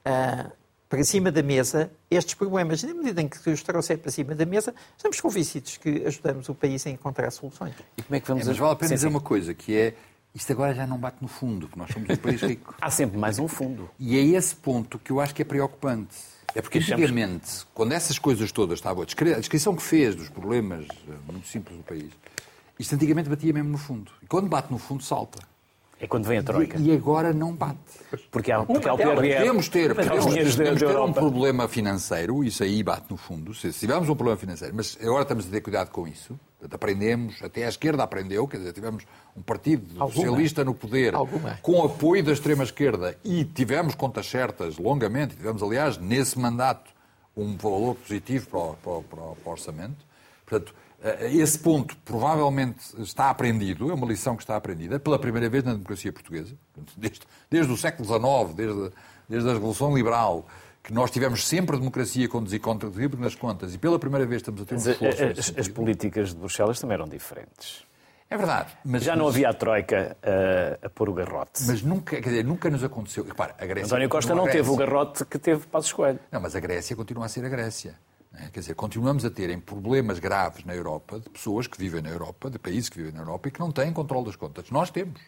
[0.05, 2.83] Uh, para cima da mesa estes problemas.
[2.83, 6.47] E na medida em que os trouxer para cima da mesa, estamos convencidos que ajudamos
[6.47, 7.73] o país a encontrar soluções.
[7.97, 8.43] E como é que vamos...
[8.43, 9.13] É, mas vale a pena sim, dizer sim.
[9.13, 9.93] uma coisa, que é...
[10.33, 12.75] Isto agora já não bate no fundo, porque nós somos um país rico.
[12.79, 13.89] Há sempre mais um fundo.
[13.97, 16.15] E é esse ponto que eu acho que é preocupante.
[16.53, 19.03] É porque antigamente, quando essas coisas todas estavam...
[19.03, 22.11] A descrição que fez dos problemas eh, muito simples do país,
[22.77, 24.11] isto antigamente batia mesmo no fundo.
[24.21, 25.39] E quando bate no fundo, salta.
[25.99, 26.77] É quando vem a Troika.
[26.77, 27.77] E, e agora não bate.
[28.29, 29.37] Porque há, porque há o PRR.
[29.37, 30.25] Podemos ter, podemos,
[30.55, 34.73] podemos ter um problema financeiro, isso aí bate no fundo, se tivermos um problema financeiro,
[34.75, 36.37] mas agora estamos a ter cuidado com isso.
[36.59, 40.11] Portanto, aprendemos, até a esquerda aprendeu, quer dizer, tivemos um partido Alguma.
[40.11, 41.59] socialista no poder Alguma.
[41.61, 46.91] com apoio da extrema-esquerda e tivemos contas certas longamente, tivemos, aliás, nesse mandato,
[47.37, 50.05] um valor positivo para o, para o, para o orçamento.
[50.45, 50.73] Portanto,
[51.21, 55.73] esse ponto provavelmente está aprendido, é uma lição que está aprendida pela primeira vez na
[55.73, 56.55] democracia portuguesa,
[56.97, 58.91] desde, desde o século XIX, desde,
[59.29, 60.47] desde a Revolução Liberal,
[60.83, 64.65] que nós tivemos sempre democracia com desequilíbrio nas contas e pela primeira vez estamos a
[64.65, 65.23] ter um esforço.
[65.23, 67.83] As, as, políticas de Bruxelas também eram diferentes.
[68.29, 68.71] É verdade.
[68.83, 71.63] Mas, Já não havia a Troika a, a pôr o garrote.
[71.67, 73.23] Mas nunca, quer dizer, nunca nos aconteceu.
[73.23, 73.85] Repara, a Grécia.
[73.85, 76.19] António Costa não teve o garrote que teve Passos Coelho.
[76.31, 77.95] Não, mas a Grécia continua a ser a Grécia.
[78.39, 78.49] É?
[78.49, 82.49] Quer dizer, continuamos a terem problemas graves na Europa, de pessoas que vivem na Europa,
[82.49, 84.69] de países que vivem na Europa e que não têm controle das contas.
[84.69, 85.19] Nós temos.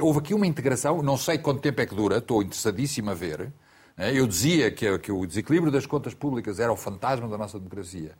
[0.00, 3.52] Houve aqui uma integração, não sei quanto tempo é que dura, estou interessadíssimo a ver.
[3.96, 4.12] É?
[4.12, 8.12] Eu dizia que, o desequilíbrio das contas públicas era o fantasma da nossa democracia.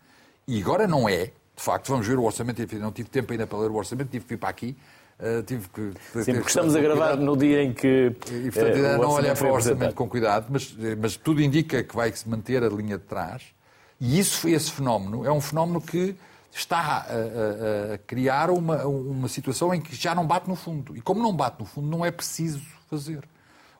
[0.46, 1.32] E agora não é.
[1.56, 2.60] De facto, vamos ver o orçamento.
[2.78, 4.76] Não tive tempo ainda para ler o orçamento, tive que vir para aqui.
[5.18, 5.92] Uh, tive que,
[6.24, 8.12] Sim, porque estamos a gravar no dia em que.
[8.30, 11.94] E, portanto, uh, não olhar para o orçamento com cuidado, mas, mas tudo indica que
[11.94, 13.53] vai se manter a linha de trás.
[14.00, 16.16] E isso, esse fenómeno é um fenómeno que
[16.52, 20.96] está a, a, a, criar uma, uma situação em que já não bate no fundo.
[20.96, 23.24] E como não bate no fundo, não é preciso fazer.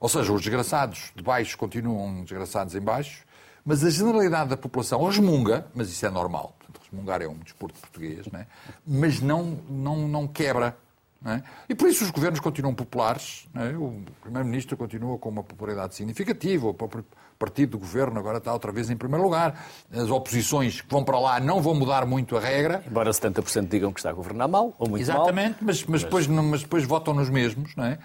[0.01, 3.25] Ou seja, os desgraçados de baixo continuam desgraçados em baixo,
[3.65, 6.55] mas a generalidade da população resmunga, mas isso é normal.
[6.59, 8.47] Portanto, resmungar é um desporto português, não é?
[8.87, 10.77] mas não, não, não quebra.
[11.23, 11.43] Não é?
[11.69, 13.49] E por isso os governos continuam populares.
[13.55, 13.75] É?
[13.77, 16.67] O Primeiro-Ministro continua com uma popularidade significativa.
[16.67, 17.05] O próprio
[17.39, 19.67] partido do governo agora está outra vez em primeiro lugar.
[19.93, 22.83] As oposições que vão para lá não vão mudar muito a regra.
[22.87, 25.45] Embora 70% digam que está a governar mal ou muito Exatamente, mal.
[25.45, 27.75] Exatamente, mas, mas, Depois, mas depois votam nos mesmos.
[27.77, 27.99] Não é?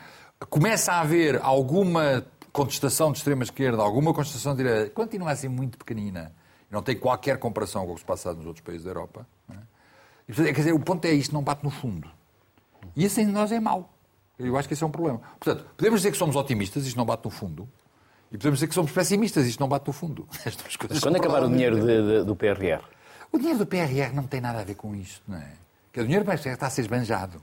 [0.49, 5.77] Começa a haver alguma contestação de extrema-esquerda, alguma contestação de direita, continua a ser muito
[5.77, 6.33] pequenina.
[6.69, 9.27] Não tem qualquer comparação com o que se passa nos outros países da Europa.
[9.49, 9.55] É?
[10.27, 12.09] E, quer dizer, o ponto é isto, não bate no fundo.
[12.95, 13.93] E isso em nós é mau.
[14.37, 15.19] Eu acho que esse é um problema.
[15.39, 17.67] Portanto, podemos dizer que somos otimistas, isto não bate no fundo.
[18.31, 20.27] E podemos dizer que somos pessimistas, isto não bate no fundo.
[20.77, 22.81] Coisas quando acabar o dinheiro de, de, do PRR?
[23.31, 25.51] O dinheiro do PRR não tem nada a ver com isto, não é?
[25.91, 27.41] Que o dinheiro está a ser esbanjado.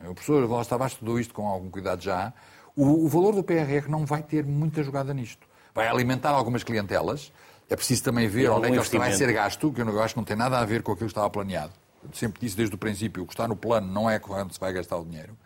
[0.00, 2.32] O professor Vós Tavares estudou isto com algum cuidado já.
[2.74, 5.46] O, o, valor do PRR não vai ter muita jogada nisto.
[5.74, 7.32] Vai alimentar algumas clientelas.
[7.68, 10.20] É preciso também ver onde é que isto vai ser gasto, que eu acho que
[10.20, 11.72] não tem nada a ver com aquilo que estava planeado.
[12.02, 14.60] Eu sempre disse desde o princípio, o que está no plano não é onde se
[14.60, 15.36] vai gastar o dinheiro.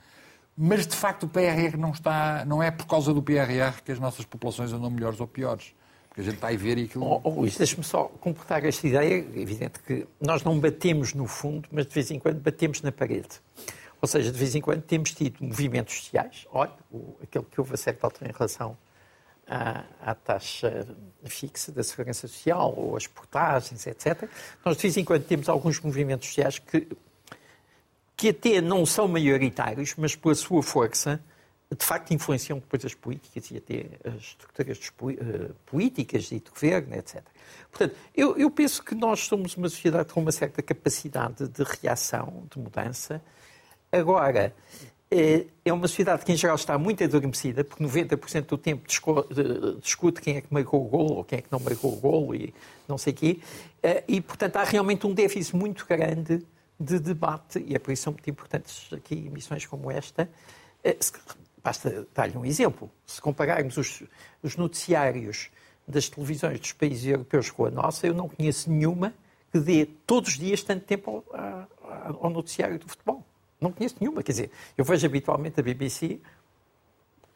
[0.62, 2.44] Mas, de facto, o PRR não está.
[2.44, 5.72] Não é por causa do PRR que as nossas populações andam melhores ou piores.
[6.06, 7.02] Porque a gente vai ver e aquilo.
[7.02, 9.24] Oh, oh, Luís, deixa-me só completar esta ideia.
[9.34, 12.92] É evidente que nós não batemos no fundo, mas de vez em quando batemos na
[12.92, 13.40] parede.
[14.02, 16.46] Ou seja, de vez em quando temos tido movimentos sociais.
[16.52, 18.76] Olha, o, aquele que houve a certa altura em relação
[19.46, 20.86] à, à, taxa
[21.24, 24.28] fixa da segurança social ou as portagens, etc.
[24.62, 26.86] Nós, de vez em quando, temos alguns movimentos sociais que
[28.20, 31.18] que até não são maioritários, mas pela sua força,
[31.74, 36.94] de facto influenciam depois as políticas e até as estruturas uh, políticas e de governo,
[36.96, 37.22] etc.
[37.70, 42.44] Portanto, eu, eu, penso que nós somos uma sociedade com uma certa capacidade de reação,
[42.50, 43.22] de mudança.
[43.90, 44.54] Agora,
[45.10, 48.86] é, é uma sociedade que em geral está muito adormecida, porque 90% do tempo
[49.80, 52.34] discute quem é que marcou o golo ou quem é que não marcou o golo
[52.34, 52.52] e
[52.86, 53.40] não sei o quê.
[53.82, 56.44] Eh, e, portanto, há realmente um déficit muito grande
[56.80, 60.30] de debate, e é por isso são muito importantes aqui emissões como esta.
[60.82, 60.96] Eh,
[61.62, 62.90] basta dar-lhe um exemplo.
[63.04, 64.02] Se compararmos os,
[64.42, 65.50] os, noticiários
[65.86, 69.12] das televisões dos países europeus com a nossa, eu não conheço nenhuma
[69.52, 73.22] que dê todos os dias tanto tempo ao, ao noticiário do futebol.
[73.60, 74.22] Não conheço nenhuma.
[74.22, 76.18] Quer dizer, eu vejo habitualmente a BBC,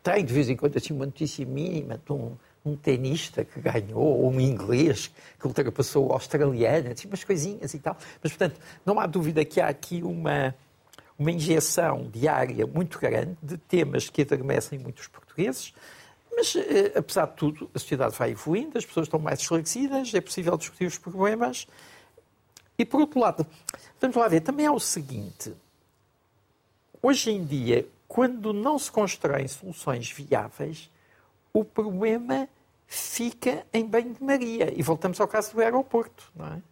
[0.03, 4.03] tem de vez em quando assim uma notícia mínima de um, um tenista que ganhou,
[4.03, 7.97] ou um inglês que ultrapassou o australiano, assim, umas coisinhas e tal.
[8.23, 10.55] Mas, portanto, não há dúvida que há aqui uma,
[11.19, 15.75] uma injeção diária muito grande de temas que adormecem muitos portugueses.
[16.35, 20.21] Mas, eh, apesar de tudo, a sociedade vai evoluindo, as pessoas estão mais esclarecidas, é
[20.21, 21.67] possível discutir os problemas.
[22.79, 23.47] E, por outro lado,
[24.01, 25.53] vamos lá ver, também há o seguinte:
[27.03, 30.91] hoje em dia, quando não se constroem soluções viáveis,
[31.55, 32.49] o problema
[32.87, 34.75] fica em banho-maria.
[34.77, 36.63] E voltamos ao caso do aeroporto, não é?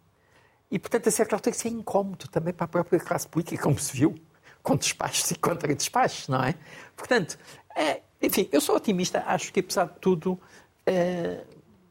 [0.69, 3.79] E, portanto, a certa altura isso é incómodo também para a própria classe política, como
[3.79, 4.13] se viu,
[4.61, 6.55] com despachos e contra-despachos, não é?
[6.97, 7.37] Portanto,
[7.75, 10.39] é, enfim, eu sou otimista, acho que, apesar de tudo,
[10.85, 11.43] é,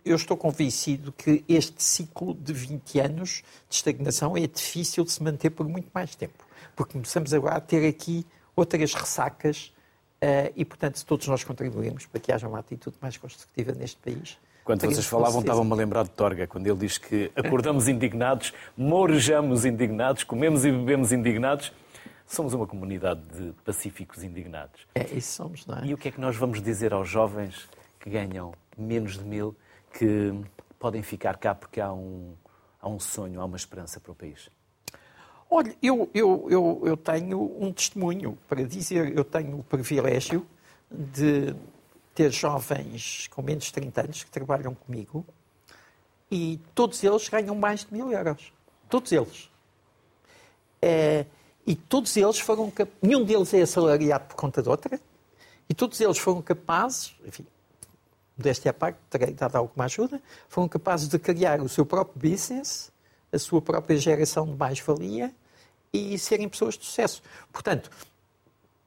[0.05, 5.22] eu estou convencido que este ciclo de 20 anos de estagnação é difícil de se
[5.22, 9.72] manter por muito mais tempo, porque começamos agora a ter aqui outras ressacas
[10.23, 13.97] Uh, e, portanto, se todos nós contribuímos para que haja uma atitude mais construtiva neste
[13.97, 14.39] país.
[14.64, 19.64] Quando vocês falavam, estavam-me a lembrar de Torga, quando ele diz que acordamos indignados, morejamos
[19.64, 21.73] indignados, comemos e bebemos indignados.
[22.25, 24.87] Somos uma comunidade de pacíficos indignados.
[24.95, 25.87] É, isso somos, não é?
[25.87, 27.68] E o que é que nós vamos dizer aos jovens
[27.99, 29.57] que ganham menos de mil,
[29.93, 30.33] que
[30.79, 32.35] podem ficar cá porque há um,
[32.81, 34.49] há um sonho, há uma esperança para o país?
[35.55, 40.46] Olha, eu, eu, eu, eu tenho um testemunho para dizer, eu tenho o privilégio
[40.90, 41.55] de
[42.14, 45.22] ter jovens com menos de 30 anos que trabalham comigo
[46.30, 48.50] e todos eles ganham mais de mil euros.
[48.88, 49.50] Todos eles.
[50.80, 51.26] É,
[51.66, 52.72] e todos eles foram.
[53.03, 54.98] Nenhum deles é assalariado por conta de outra.
[55.68, 57.46] E todos eles foram capazes, enfim,
[58.38, 62.90] desta à parte, terei dado alguma ajuda, foram capazes de criar o seu próprio business,
[63.30, 65.30] a sua própria geração de mais-valia
[65.93, 67.22] e serem pessoas de sucesso.
[67.53, 67.90] Portanto,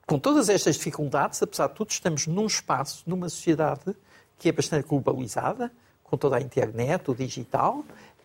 [0.06, 3.96] com todas estas dificuldades, apesar de tudo, estamos num espaço, numa sociedade
[4.38, 5.72] que é bastante globalizada,
[6.04, 7.84] com toda a internet, o digital,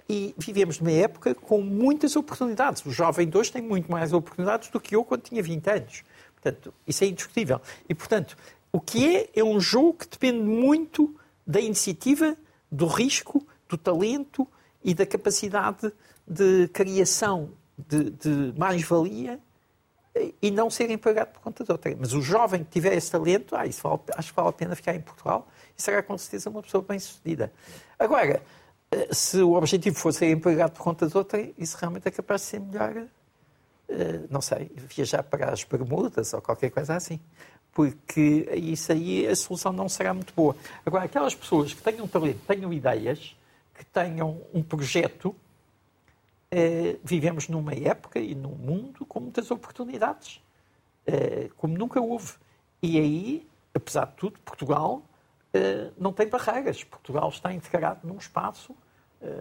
[0.09, 2.85] e vivemos numa época com muitas oportunidades.
[2.85, 6.05] O jovem de hoje tem muito mais oportunidades do que eu quando tinha 20 anos.
[6.35, 7.61] Portanto, isso é indiscutível.
[7.89, 8.37] E, portanto,
[8.72, 11.14] o que é, é um jogo que depende muito
[11.47, 12.37] da iniciativa,
[12.70, 14.47] do risco, do talento
[14.83, 15.93] e da capacidade
[16.26, 17.51] de criação
[17.89, 19.41] de, de mais-valia
[20.43, 21.95] e não ser empregado por conta de outra.
[21.99, 24.74] Mas o jovem que tiver esse talento, ah, isso vale, acho que vale a pena
[24.74, 27.53] ficar em Portugal e será com certeza uma pessoa bem-sucedida.
[27.99, 28.43] Agora,
[28.91, 32.43] eh, se o objetivo for ser empregado por conta de outra, isso realmente é capaz
[32.43, 33.07] de ser melhor,
[33.89, 37.20] eh, não sei, viajar para as Bermudas ou qualquer coisa assim.
[37.72, 40.57] Porque isso aí a solução não será muito boa.
[40.85, 43.37] Agora, aquelas pessoas que tenham talento, tenham ideias,
[43.74, 45.35] que tenham um projeto
[46.53, 50.42] eh, vivemos numa época e num mundo com muitas oportunidades,
[51.07, 52.32] eh, como nunca houve.
[52.82, 55.01] E aí, apesar de tudo, Portugal
[55.55, 56.82] eh, não tem barreiras.
[56.82, 58.74] Portugal está integrado num espaço.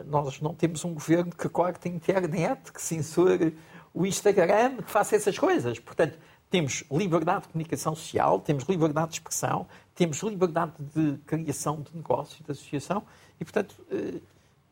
[0.08, 3.58] nós não temos um governo que corte a internet, que censure
[3.94, 5.80] o Instagram, que faça essas coisas.
[5.80, 11.96] Portanto, temos liberdade de comunicação social, temos liberdade de expressão, temos liberdade de criação de
[11.96, 13.04] negócio, de associação.
[13.40, 13.74] E, portanto,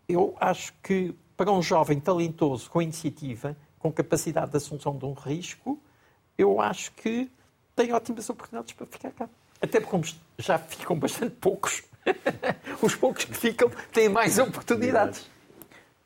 [0.10, 5.14] eu acho que para um jovem talentoso, com iniciativa, com capacidade de assunção de um
[5.14, 5.80] risco,
[6.36, 7.32] eu acho que
[7.76, 9.30] tem ótimas oportunidades para ficar cá.
[9.62, 11.84] Até porque já ficam bastante poucos.
[12.82, 15.30] Os poucos que ficam têm mais oportunidades.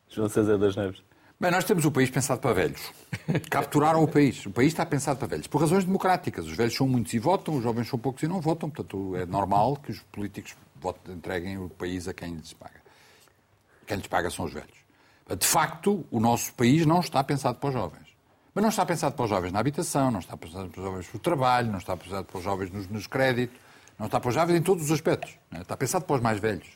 [0.10, 1.02] João César das Neves.
[1.40, 2.92] Bem, nós temos o país pensado para velhos.
[3.50, 4.46] Capturaram o país.
[4.46, 5.48] O país está pensado para velhos.
[5.48, 6.46] Por razões democráticas.
[6.46, 8.70] Os velhos são muitos e votam, os jovens são poucos e não votam.
[8.70, 10.56] Portanto, é normal que os políticos
[11.10, 12.82] entreguem o país a quem lhes paga.
[13.88, 14.81] Quem lhes paga são os velhos.
[15.36, 18.08] De facto, o nosso país não está pensado para os jovens.
[18.54, 21.10] Mas não está pensado para os jovens na habitação, não está pensado para os jovens
[21.14, 23.58] no trabalho, não está pensado para os jovens nos, nos créditos,
[23.98, 25.38] não está para os jovens em todos os aspectos.
[25.50, 25.62] Né?
[25.62, 26.68] Está pensado para os mais velhos.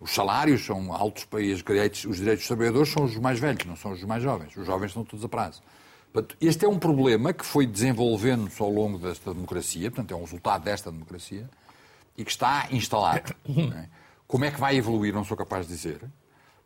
[0.00, 3.64] Os salários são altos para os direitos, os direitos dos trabalhadores são os mais velhos,
[3.66, 4.56] não são os mais jovens.
[4.56, 5.62] Os jovens estão todos a prazo.
[6.12, 10.22] Portanto, este é um problema que foi desenvolvendo-se ao longo desta democracia, portanto, é um
[10.22, 11.48] resultado desta democracia,
[12.16, 13.34] e que está instalado.
[13.46, 13.88] Né?
[14.26, 16.00] Como é que vai evoluir, não sou capaz de dizer.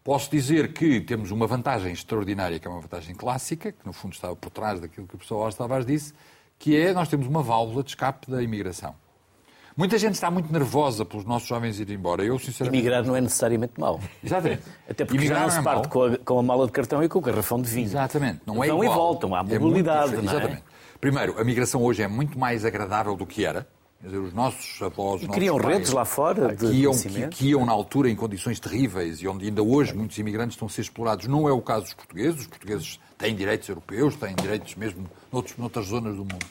[0.06, 4.12] Posso dizer que temos uma vantagem extraordinária, que é uma vantagem clássica, que no fundo
[4.12, 6.14] estava por trás daquilo que o professor Oscar Tavares disse,
[6.60, 8.94] que é nós temos uma válvula de escape da imigração.
[9.76, 12.24] Muita gente está muito nervosa pelos nossos jovens irem embora.
[12.24, 12.78] Eu, sinceramente...
[12.78, 13.98] Imigrar não é necessariamente mau.
[14.22, 14.62] Exatamente.
[14.88, 17.02] Até porque Imigrar já não se é parte com a, com a, mala de cartão
[17.02, 17.86] e com o garrafão de vinho.
[17.86, 18.42] Exatamente.
[18.46, 18.92] Não é Vão igual.
[18.92, 20.14] e voltam, há mobilidade.
[20.14, 20.62] É Exatamente.
[21.00, 23.66] Primeiro, a migração hoje é muito mais agradável do que era.
[24.00, 25.22] Dizer, os nossos avós.
[25.22, 28.14] E criam pais, redes lá fora de que iam, que, que iam na altura em
[28.14, 31.26] condições terríveis e onde ainda hoje muitos imigrantes estão a ser explorados.
[31.26, 32.40] Não é o caso dos portugueses.
[32.40, 36.46] Os portugueses têm direitos europeus, têm direitos mesmo noutros, noutras zonas do mundo.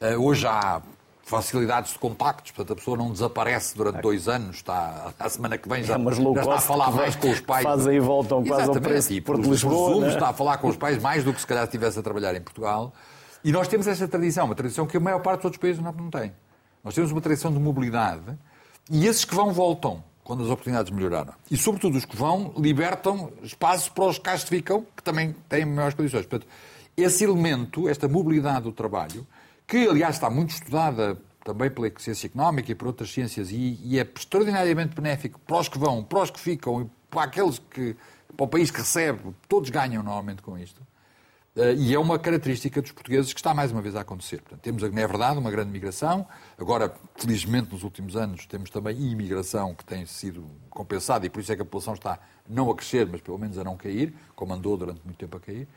[0.00, 0.80] Uh, hoje há
[1.22, 5.68] facilidades de contactos, portanto a pessoa não desaparece durante dois anos, está a semana que
[5.68, 7.62] vem já, É, já está a falar mais com os pais.
[7.62, 10.08] fazem e voltam quase ao Exatamente, preço e por Lisboa, né?
[10.08, 12.40] está a falar com os pais mais do que se calhar estivesse a trabalhar em
[12.40, 12.92] Portugal.
[13.44, 15.92] E nós temos essa tradição, uma tradição que a maior parte dos outros países não,
[15.92, 16.32] não tem.
[16.82, 18.38] Nós temos uma tradição de mobilidade
[18.90, 21.34] e esses que vão voltam quando as oportunidades melhoraram.
[21.50, 25.64] E, sobretudo, os que vão libertam espaço para os que cá ficam, que também têm
[25.64, 26.24] maiores condições.
[26.24, 26.48] Portanto,
[26.96, 29.26] esse elemento, esta mobilidade do trabalho,
[29.66, 33.98] que, aliás, está muito estudada também pela ciência económica e por outras ciências, e, e
[33.98, 37.96] é extraordinariamente benéfico para os que vão, para os que ficam e para aqueles que,
[38.36, 40.80] para o país que recebe, todos ganham normalmente com isto.
[41.56, 44.40] Eh, E é uma característica dos portugueses que está mais uma vez a acontecer.
[44.40, 46.26] Portanto, temos, é verdade, uma grande migração.
[46.58, 51.52] Agora, felizmente, nos últimos anos, temos também imigração que tem sido compensada e por isso
[51.52, 54.52] é que a população está não a crescer, mas pelo menos a não cair, como
[54.52, 55.68] andou durante muito tempo a cair.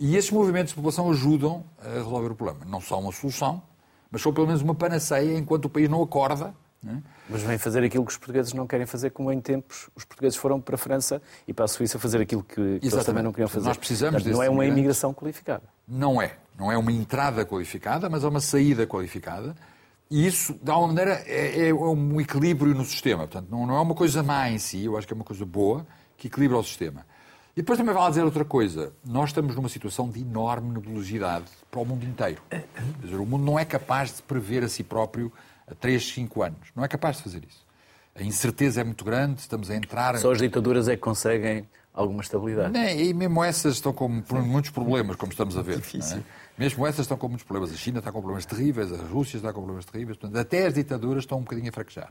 [0.00, 2.64] E esses movimentos de população ajudam a resolver o problema.
[2.64, 3.62] Não são uma solução,
[4.10, 6.54] mas são pelo menos uma panaceia enquanto o país não acorda.
[6.82, 7.02] Não é?
[7.28, 10.36] Mas vem fazer aquilo que os portugueses não querem fazer, como em tempos os portugueses
[10.36, 13.32] foram para a França e para a Suíça fazer aquilo que, que eles também não
[13.32, 13.68] queriam fazer.
[13.68, 15.62] Nós precisamos Portanto, Não é uma imigração qualificada.
[15.86, 16.36] Não é.
[16.58, 19.54] Não é uma entrada qualificada, mas é uma saída qualificada.
[20.10, 23.26] E isso, de alguma maneira, é, é um equilíbrio no sistema.
[23.26, 25.46] Portanto, não, não é uma coisa má em si, eu acho que é uma coisa
[25.46, 25.86] boa
[26.18, 27.06] que equilibra o sistema.
[27.54, 28.92] E depois também vale dizer outra coisa.
[29.04, 32.40] Nós estamos numa situação de enorme nebulosidade para o mundo inteiro.
[32.48, 32.66] Quer
[33.02, 35.30] dizer, o mundo não é capaz de prever a si próprio
[35.72, 36.68] a 3, 5 anos.
[36.74, 37.64] Não é capaz de fazer isso.
[38.14, 40.16] A incerteza é muito grande, estamos a entrar...
[40.18, 42.72] Só as ditaduras é que conseguem alguma estabilidade.
[42.72, 45.78] Não, e mesmo essas estão com muitos problemas, como estamos a ver.
[45.78, 46.16] Difícil.
[46.16, 46.42] não é?
[46.58, 47.72] Mesmo essas estão com muitos problemas.
[47.72, 50.18] A China está com problemas terríveis, a Rússia está com problemas terríveis.
[50.18, 52.10] Portanto, até as ditaduras estão um bocadinho a fraquejar.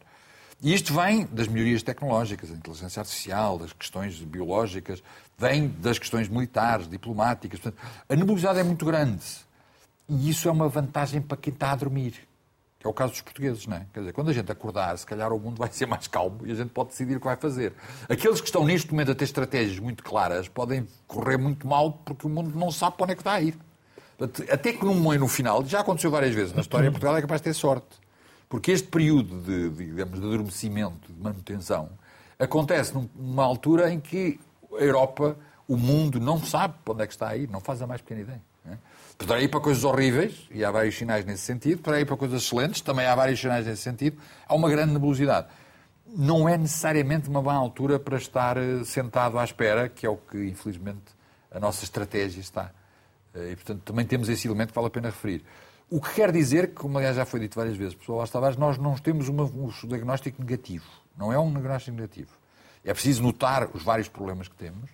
[0.64, 5.01] E isto vem das melhorias tecnológicas, da inteligência artificial, das questões biológicas,
[5.38, 7.59] vem das questões militares, diplomáticas.
[7.59, 9.24] Portanto, a nebulosidade é muito grande.
[10.07, 12.14] E isso é uma vantagem para quem está a dormir.
[12.82, 13.86] Que é o caso dos portugueses, não é?
[13.94, 16.52] Quer dizer, quando a gente acordar, se calhar o mundo vai ser mais calmo e
[16.52, 17.74] a gente pode decidir o que vai fazer.
[18.10, 22.26] Aqueles que estão neste momento a ter estratégias muito claras podem correr muito mal porque
[22.26, 23.56] o mundo não sabe para onde é que está a ir.
[24.52, 27.46] Até que no, no final, já aconteceu várias vezes na história, Portugal é capaz de
[27.46, 27.88] ter sorte.
[28.50, 31.90] Porque este período de, digamos, de adormecimento, de manutenção,
[32.38, 34.40] acontece num- numa altura em que
[34.74, 37.82] a Europa, o mundo, não sabe para onde é que está a ir, não faz
[37.82, 38.42] a mais pequena ideia.
[38.66, 38.78] Não é?
[39.18, 42.41] Poderá ir para coisas horríveis, e há vários sinais nesse sentido, poderá ir para coisas
[42.43, 44.20] excelentes, também há vários sinais nesse sentido.
[44.47, 45.47] Há uma grande nebulosidade.
[46.07, 50.18] Não é necessariamente uma boa altura para estar eh, sentado à espera, que é o
[50.18, 51.03] que, infelizmente,
[51.51, 52.72] a nossa estratégia está.
[53.34, 55.45] Eh, E, portanto, também temos esse elemento que vale a pena referir.
[55.89, 58.78] O que quer dizer que, como aliás já foi dito várias vezes, pessoal, Tavares, nós
[58.78, 60.86] não temos uma- um diagnóstico negativo.
[61.18, 62.32] Não é um diagnóstico negativo.
[62.84, 64.89] É preciso notar os vários problemas que temos,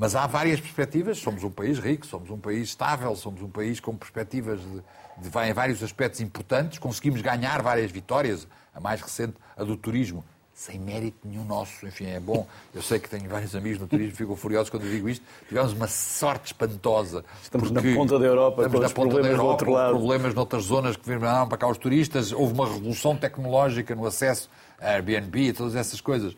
[0.00, 1.18] mas há várias perspectivas.
[1.18, 5.38] Somos um país rico, somos um país estável, somos um país com perspectivas de, de
[5.46, 6.78] em vários aspectos importantes.
[6.78, 8.48] Conseguimos ganhar várias vitórias.
[8.74, 10.24] A mais recente, a do turismo,
[10.54, 11.86] sem mérito nenhum nosso.
[11.86, 12.46] Enfim, é bom.
[12.72, 15.22] Eu sei que tenho vários amigos no turismo, ficam furiosos quando eu digo isto.
[15.46, 17.22] Tivemos uma sorte espantosa.
[17.42, 19.98] Estamos na ponta da Europa, estamos na ponta da Europa, outro lado.
[19.98, 22.32] problemas noutras zonas que vieram para cá os turistas.
[22.32, 24.48] Houve uma revolução tecnológica no acesso
[24.80, 26.34] a Airbnb e todas essas coisas.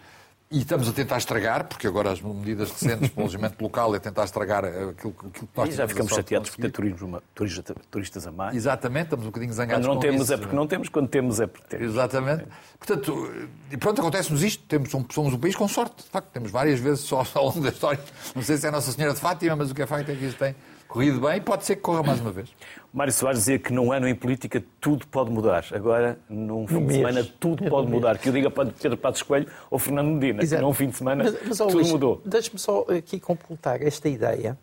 [0.53, 3.98] E estamos a tentar estragar, porque agora as medidas recentes para o alojamento local é
[3.98, 6.94] tentar estragar aquilo, aquilo que nós E já ficamos chateados por ter conseguir.
[6.94, 8.55] turismo, turista- turistas a mais.
[8.55, 10.34] Exatamente, estamos um bocadinho zangados Quando não temos isso.
[10.34, 11.86] é porque não temos, quando temos é porque temos.
[11.94, 12.44] Exatamente.
[12.78, 13.32] Portanto,
[13.70, 14.62] e pronto, acontece-nos isto.
[14.68, 16.05] Temos, somos um país com sorte.
[16.05, 18.00] De facto, temos várias vezes só ao longo da história.
[18.34, 20.14] Não sei se é a Nossa Senhora de Fátima, mas o que é facto é
[20.14, 20.55] que isto tem
[20.93, 22.51] corrido bem e pode ser que corra mais uma vez.
[22.93, 25.64] Mário Soares dizia que num ano em política tudo pode mudar.
[25.72, 26.97] Agora, num fim de mês.
[26.99, 28.18] semana, tudo É pode no mudar.
[28.18, 30.43] Que eu diga para Pedro Passos Coelho ou Fernando Medina.
[30.43, 30.62] Exato.
[30.62, 32.20] Num fim de semana, Mas, mas, tudo Luís, mudou.
[32.26, 34.59] Deixe-me só aqui completar esta ideia.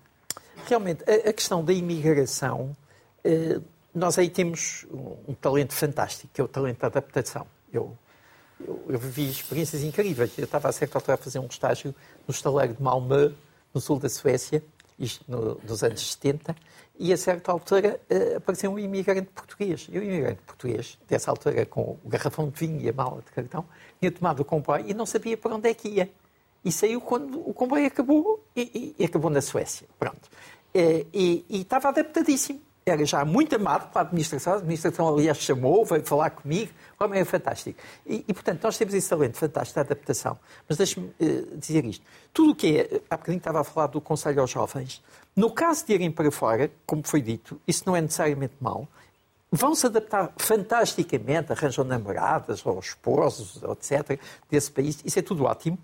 [0.67, 2.75] Realmente, a, a questão da imigração,
[3.23, 3.59] eh,
[3.93, 7.47] nós aí temos um, um talento fantástico, que é o talento da adaptação.
[7.73, 7.97] Eu,
[8.65, 10.37] eu, eu vivi experiências incríveis.
[10.37, 11.95] Eu estava a certa altura a fazer um estágio
[12.27, 13.31] no estaleiro de Malmö,
[13.73, 14.63] no sul da Suécia,
[14.99, 16.55] isto no, nos anos 70,
[16.99, 19.87] e a certa altura eh, apareceu um imigrante português.
[19.91, 23.65] Eu, imigrante português, dessa altura com o garrafão de vinho e a mala de cartão,
[23.99, 26.11] tinha tomado o comboio e não sabia para onde é que ia.
[26.65, 29.87] E saiu quando o comboio acabou e, e- e acabou na Suécia.
[29.97, 30.29] Pronto.
[30.73, 32.59] Eh, E, e estava adaptadíssimo.
[32.85, 34.53] Era já muito amado pela administração.
[34.53, 36.71] A administração, aliás, chamou, veio falar comigo.
[36.99, 37.79] O homem é fantástico.
[38.05, 40.39] E, e, portanto, nós temos esse talento fantástico da adaptação.
[40.67, 42.03] Mas deixe-me eh, dizer isto.
[42.33, 43.01] Tudo o que é...
[43.09, 45.03] Há bocadinho estava a falar do Conselho aos Jovens.
[45.35, 48.87] No caso de irem para fora, como foi dito, isso não é necessariamente mau.
[49.51, 54.19] Vão se adaptar fantasticamente, arranjam namoradas ou esposos, etc.,
[54.49, 54.99] desse país.
[55.03, 55.77] Isso é tudo ótimo.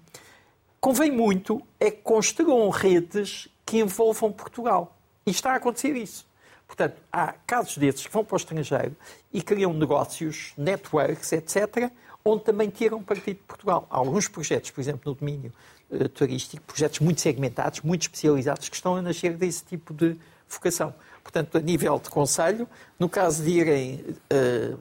[0.80, 4.96] Convém muito é que construam redes que envolvam Portugal.
[5.26, 6.28] E está a acontecer isso.
[6.68, 8.96] Portanto, há casos desses que vão para o estrangeiro
[9.32, 11.92] e criam negócios, networks, etc.,
[12.24, 13.88] onde também tiram partido de Portugal.
[13.90, 15.54] Há alguns projetos, por exemplo, no domínio
[15.92, 20.18] uh, turístico, projetos muito segmentados, muito especializados, que estão a nascer desse tipo de
[20.50, 20.94] vocação.
[21.22, 22.68] Portanto, a nível de conselho,
[23.00, 24.04] no caso de irem
[24.34, 24.80] uh,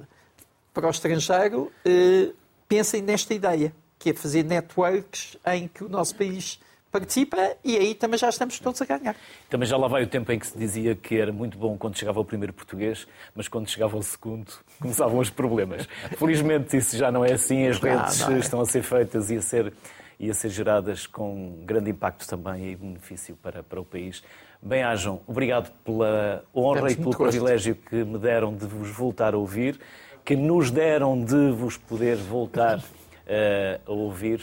[0.72, 2.34] para o estrangeiro, uh,
[2.66, 6.58] pensem nesta ideia, que é fazer networks em que o nosso país
[6.94, 9.16] participa e aí também já estamos todos a ganhar.
[9.50, 11.98] Também já lá vai o tempo em que se dizia que era muito bom quando
[11.98, 15.88] chegava o primeiro português, mas quando chegava o segundo começavam os problemas.
[16.16, 18.38] Felizmente isso já não é assim, as redes não, não é.
[18.38, 19.72] estão a ser feitas e a ser,
[20.20, 24.22] e a ser geradas com grande impacto também e benefício para, para o país.
[24.62, 29.80] Bem-ajam, obrigado pela honra e pelo privilégio que me deram de vos voltar a ouvir,
[30.24, 32.82] que nos deram de vos poder voltar uh,
[33.84, 34.40] a ouvir.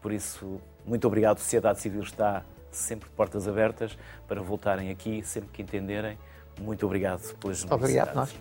[0.00, 0.58] Por isso,
[0.90, 1.36] muito obrigado.
[1.36, 6.18] A sociedade civil está sempre de portas abertas para voltarem aqui sempre que entenderem.
[6.60, 8.34] Muito obrigado pelas Obrigado, nós.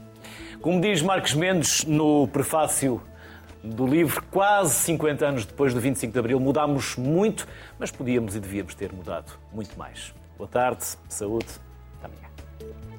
[0.59, 3.01] Como diz Marcos Mendes no prefácio
[3.63, 7.47] do livro, quase 50 anos depois do 25 de Abril, mudámos muito,
[7.77, 10.13] mas podíamos e devíamos ter mudado muito mais.
[10.35, 11.68] Boa tarde, saúde.